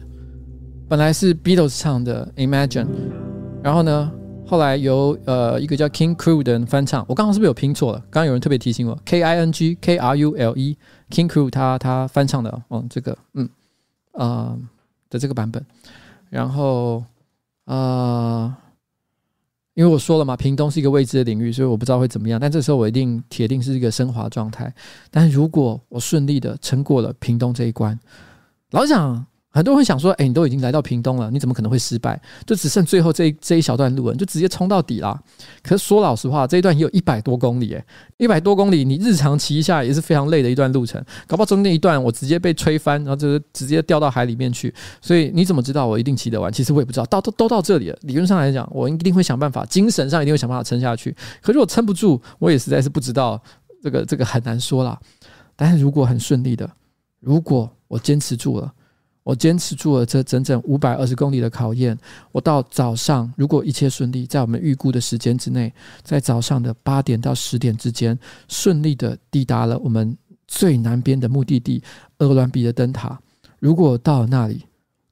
[0.89, 2.85] 本来是 Beatles 唱的 Imagine，
[3.63, 4.11] 然后呢，
[4.45, 7.05] 后来由呃一个叫 King Crew 的人翻唱。
[7.07, 7.99] 我刚刚是不是有拼错了？
[8.09, 10.77] 刚刚有人特别提醒我，K I N G K R U L E
[11.11, 13.47] King Crew 他他翻唱的哦，这个嗯
[14.11, 14.59] 呃
[15.09, 15.65] 的这个版本。
[16.29, 17.01] 然后
[17.67, 18.53] 呃，
[19.75, 22.37] 因为我说了嘛，屏东是一个未知的领域，所以我不知道会怎么样。
[22.37, 24.73] 但这时候我一定铁定是一个升华状态。
[25.09, 27.97] 但如果我顺利的撑过了屏东这一关，
[28.71, 32.21] 老实讲，很多人会想说：“哎、你都已经来到屏东了，你怎么可能会失败？
[32.45, 35.19] 就只剩最后这一这一小段路了，你就直接冲到底啦。”
[35.63, 37.83] 可是说老实话，这一段也有一百多公里，哎，
[38.17, 41.03] 一百多公里，你日常骑一下也是非常累的一段路程。
[41.25, 44.71] 搞不好中间一段我直接被吹翻，然后就是直接掉到海里面去。
[45.01, 46.53] 所以你怎么知道我一定骑得完？
[46.53, 47.05] 其实我也不知道。
[47.07, 51.15] 到都都到这里了，理论上来讲，我一定会想办法，精神上一定会想办法撑下去。
[51.41, 53.41] 可是我撑不住，我也实在是不知道，
[53.81, 54.99] 这个这个很难说啦。
[55.55, 56.69] 但是如果很顺利的，
[57.19, 58.73] 如果我坚持住了。
[59.21, 61.95] 我坚持住了这整整五百二十公里的考验。
[62.31, 65.71] 我到早上，如果一切顺利，在我们预估的时间之内，
[66.01, 68.17] 在早上的八点到十点之间，
[68.47, 70.17] 顺利的抵达了我们
[70.47, 71.83] 最南边的目的地——
[72.19, 73.19] 鹅銮鼻的灯塔。
[73.59, 74.63] 如果到了那里，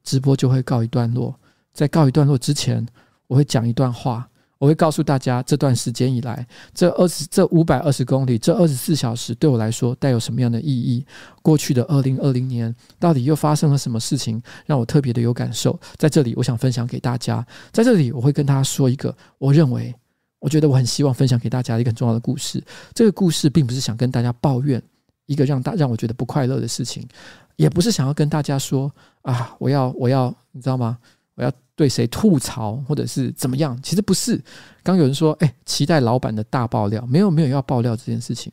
[0.04, 1.38] 直播就会告一段落。
[1.74, 2.84] 在告一段落之前，
[3.28, 4.28] 我会讲一段话。
[4.58, 11.06] 我会告诉大家，这段时间以来，这二十这五百二十公里，这二十四小时对我来说带有什么样的意义？
[11.42, 15.80] 过去的二零二零年，到底又发生了什么事情，让我特别的有感受？
[15.98, 17.46] 在这里，我想分享给大家。
[17.72, 19.94] 在这里，我会跟大家说一个我认为、
[20.40, 22.64] 我觉得我很希望分享给大家一个很重要的故事。
[22.94, 24.82] 这个故事并不是想跟大家抱怨
[25.26, 27.08] 一个让大让我觉得不快乐的事情，
[27.56, 30.98] 也不是想要跟大家说啊，我要我要，你知道吗？
[31.36, 33.80] 我要对谁吐槽，或者是怎么样？
[33.84, 34.44] 其实不是。
[34.82, 38.52] 刚有人说：“哎，期待老板的大爆料。”没有，没有要爆料这件事情。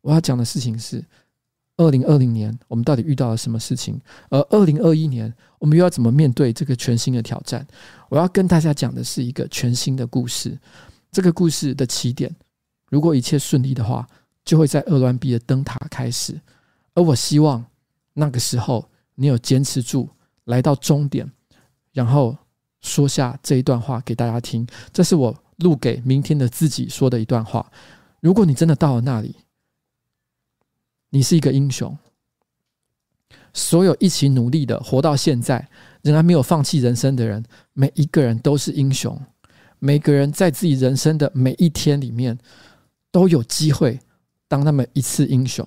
[0.00, 1.04] 我要讲的事情是，
[1.76, 4.00] 二零二零年我们到底遇到了什么事情？
[4.30, 7.66] 而二零二一年我们又要怎么面对这个全新的挑战？
[8.08, 10.58] 我要跟大家讲的是一个全新的故事。
[11.12, 12.34] 这个故事的起点，
[12.90, 14.08] 如果一切顺利的话，
[14.42, 16.40] 就会在鹅銮鼻的灯塔开始。
[16.94, 17.62] 而我希望
[18.14, 20.08] 那个时候你有坚持住，
[20.44, 21.30] 来到终点。
[21.98, 22.36] 然后
[22.80, 27.72] 说下这一段话给大家听，这是我录给明天的自己说的一段话。
[28.20, 29.34] 如果你真的到了那里，
[31.10, 31.98] 你是一个英雄。
[33.52, 35.68] 所有一起努力的活到现在，
[36.02, 39.20] 仍然没有放弃人生的人，每一个人都是英雄。
[39.80, 42.38] 每个人在自己人生的每一天里面，
[43.10, 43.98] 都有机会
[44.46, 45.66] 当那么一次英雄。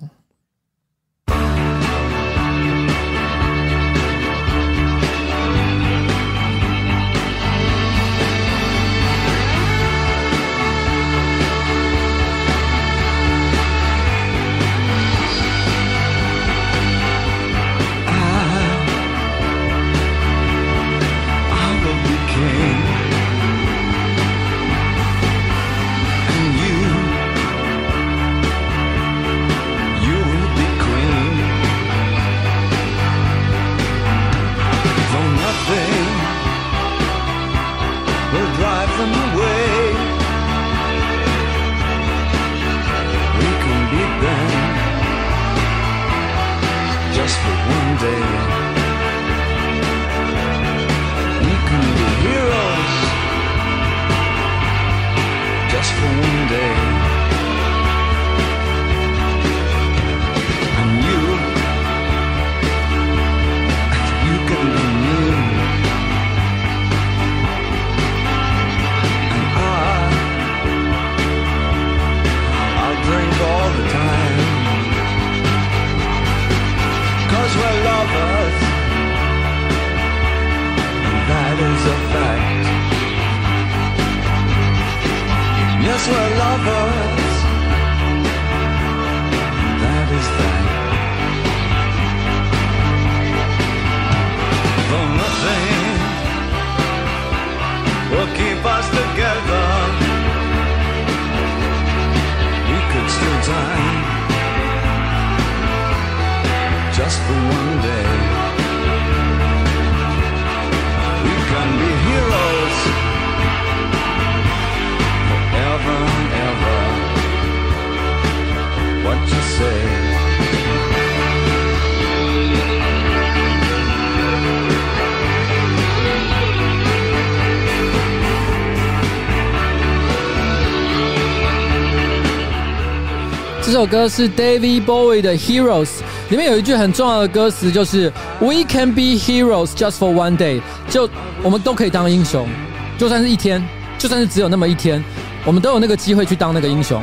[133.82, 135.88] 首歌是 David Bowie 的 Heroes，
[136.30, 141.10] 里面有一句很重要的歌词，就是 We can be heroes just for one day，就
[141.42, 142.48] 我们都可以当英雄，
[142.96, 143.60] 就算是一天，
[143.98, 145.02] 就算是只有那么一天，
[145.44, 147.02] 我们都有那个机会去当那个英雄。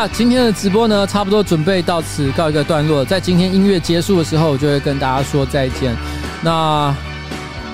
[0.00, 3.04] 那，今天的直播呢，差不多准备到此告一个段落。
[3.04, 5.92] 在今天音乐结束的时候，我就会跟大家说再见。
[6.40, 6.94] 那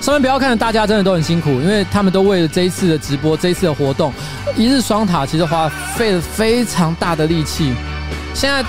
[0.01, 4.11] 上面不要看的大家真的都很辛苦，因为他们都为了这一次的直播、这一次的活动，
[4.55, 7.75] 一日双塔其实花费了非常大的力气。
[8.33, 8.65] 现在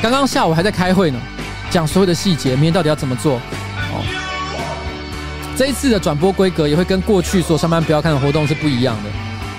[0.00, 1.20] 刚刚下午还在开会呢，
[1.68, 3.34] 讲所有的细节，明天到底要怎么做。
[3.92, 4.02] 哦，
[5.54, 9.10] 这一次的转播规格也会跟过去所上班不要看的活动是不一样的。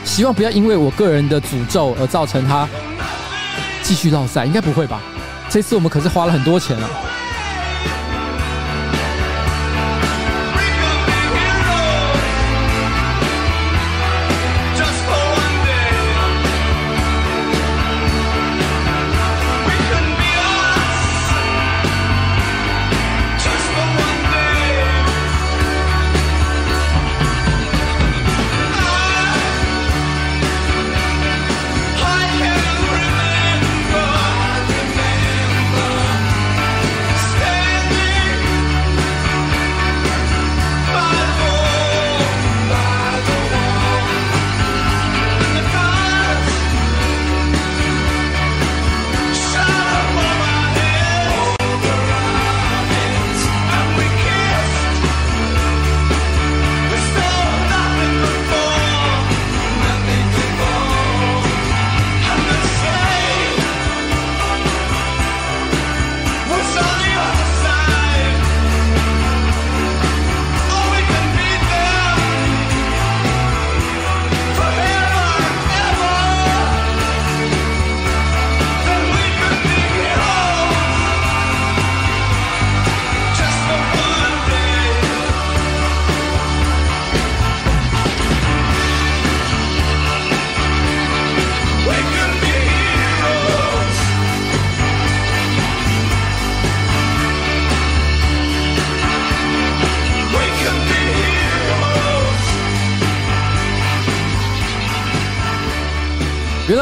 [0.05, 2.67] 希望不要因为我个人的诅咒而造成他
[3.81, 5.01] 继续落赛，应该不会吧？
[5.49, 6.89] 这次我们可是花了很多钱啊！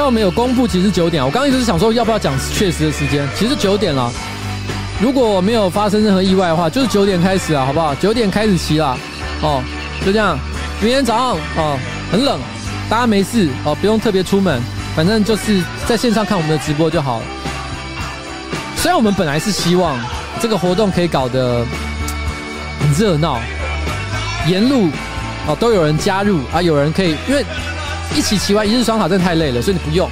[0.02, 1.24] 原来我们有公布，其实九点。
[1.24, 4.12] 我刚刚一直是想说要不要讲确实的时间，其实九点了。
[5.00, 7.94] 如果没有发生任何意外的话，就是九点开始啊，好不好？
[7.94, 8.98] 九点开始骑啦，
[9.44, 9.64] 哦，
[10.04, 10.40] 就这样。
[10.82, 11.78] 明天早上哦，
[12.12, 12.40] 很冷，
[12.90, 14.60] 大家没事哦，不用特别出门，
[14.96, 17.26] 反正就是在线上看我们的直播就好了。
[18.78, 20.00] 虽然我们本来是希望
[20.40, 21.64] 这个活动可以搞得
[22.80, 23.40] 很热闹，
[24.48, 24.90] 沿路
[25.46, 27.46] 哦都有人加入啊，有人可以因为
[28.16, 30.10] 一起骑完一日双卡真的太累了，所以你不用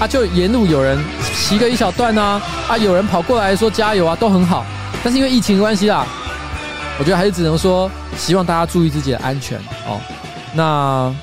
[0.00, 0.98] 啊，就沿路有人
[1.34, 4.64] 骑个一小段呢，啊有人跑过来说加油啊，都很好。
[5.02, 6.06] 但是因为疫情关系啦，
[6.98, 10.00] 我觉得还是只能说，希望大家注意自己的安全哦。
[10.54, 11.14] 那。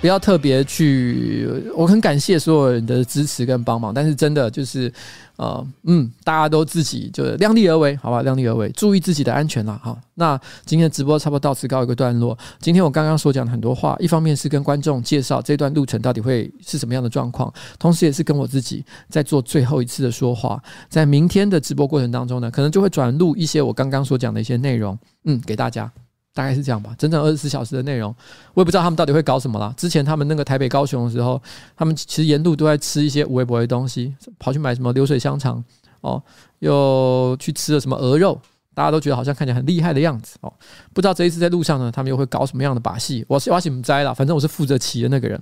[0.00, 4.92] 不要特别去，我很感谢所有人的支持跟帮忙，但是真的就是，
[5.38, 9.80] 呃，嗯，大家都自己就量力而为，好吧，量力而为，注意自己的安全啦。
[9.80, 12.36] 好，那今天的直播差不多到此告一个段落。
[12.60, 20.60] 今天我刚刚所讲的很多话，一方面是跟观众介绍这段路程到底会是什么样的状况，同时也是跟我自己在做最后一次的说话。
[20.88, 25.88] 在明天的直播过程当中呢，可能就会转录一些我刚刚所讲的一些内容，嗯，给大家。
[26.34, 28.14] 大概是这样吧，整整二十四小时的内容，
[28.54, 29.74] 我也不知道他们到底会搞什么啦。
[29.76, 31.40] 之前他们那个台北、高雄的时候，
[31.76, 35.62] 他们其实沿路都在吃一些无微博的东西，跑去买什么流水香肠
[36.00, 36.22] 哦，
[36.60, 38.40] 又去吃了什么鹅肉，
[38.74, 40.52] 大家都觉得好像看起来很厉害的样子哦。
[40.92, 43.24] 不知道这一次在路上呢，他们又会搞什么样的把戏？
[43.26, 45.40] 我是我是不摘了，反正我是负责骑的那个人。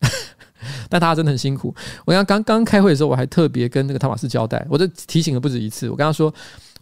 [0.88, 1.74] 但大家真的很辛苦。
[2.04, 5.88] 我刚刚刚开会的时候，我还特别跟那个汤马斯交代，我就提醒了不止一次。
[5.88, 6.32] 我跟他说，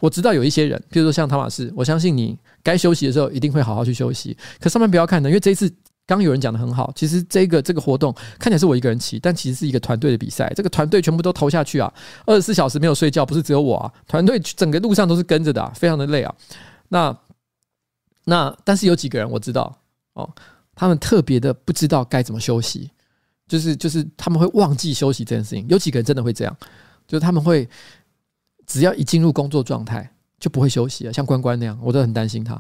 [0.00, 2.38] 我知道有一些人，譬如说像汤马斯，我相信你。
[2.60, 5.72] 该休息的时候一定会好好去休息，可上面不要看的，因为这一次
[6.06, 11.90] 刚有人讲的很好，其实这个这个活动看起来是我一个人骑，但其实是一个团队的比赛，这个团队全部都投下去啊，
[12.26, 16.34] 二十四小时没有睡觉，不是只有我啊，团队整个路上都是跟着的啊，非常的累啊。
[16.88, 17.16] 那
[18.24, 19.74] 那但是有几个人我知道
[20.12, 20.28] 哦，
[20.74, 22.90] 他们特别的不知道该怎么休息，
[23.46, 26.54] 就是就是他们会忘记休息这件事情，有几个人真的会这样，
[27.06, 27.66] 就是他们会
[28.68, 30.08] 只要一进入工作状态。
[30.40, 32.56] 就不会休息了，像关关那样，我都很担心他，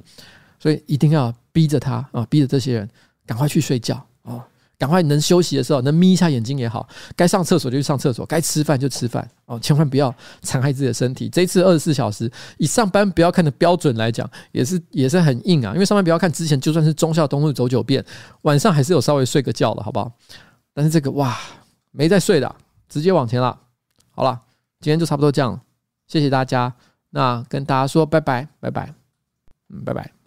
[0.58, 2.90] 所以一定要逼着他啊，逼着这些人
[3.24, 3.94] 赶快去睡觉
[4.24, 4.44] 啊，
[4.76, 10.12] 赶快能休息的时候能眯一下眼睛也好，该上厕所就去上厕所，该吃饭就吃饭哦，千万不要
[10.42, 11.28] 残害自己的身体。
[11.28, 18.04] 这一次二十四小时以上班不要看的标准来讲，也是也是很硬啊，因为上班不要看之前就算是中孝东路走九遍，
[18.42, 20.10] 晚上还是有稍微睡个觉了，好不好？
[20.74, 21.38] 但是这个哇，
[21.92, 22.52] 没在睡的，
[22.88, 23.56] 直接往前了。
[24.10, 24.40] 好了，
[24.80, 25.60] 今天就差不多这样了，
[26.08, 26.74] 谢谢大家。
[27.10, 28.92] 那跟大家说拜拜，拜拜，
[29.70, 30.17] 嗯，拜拜。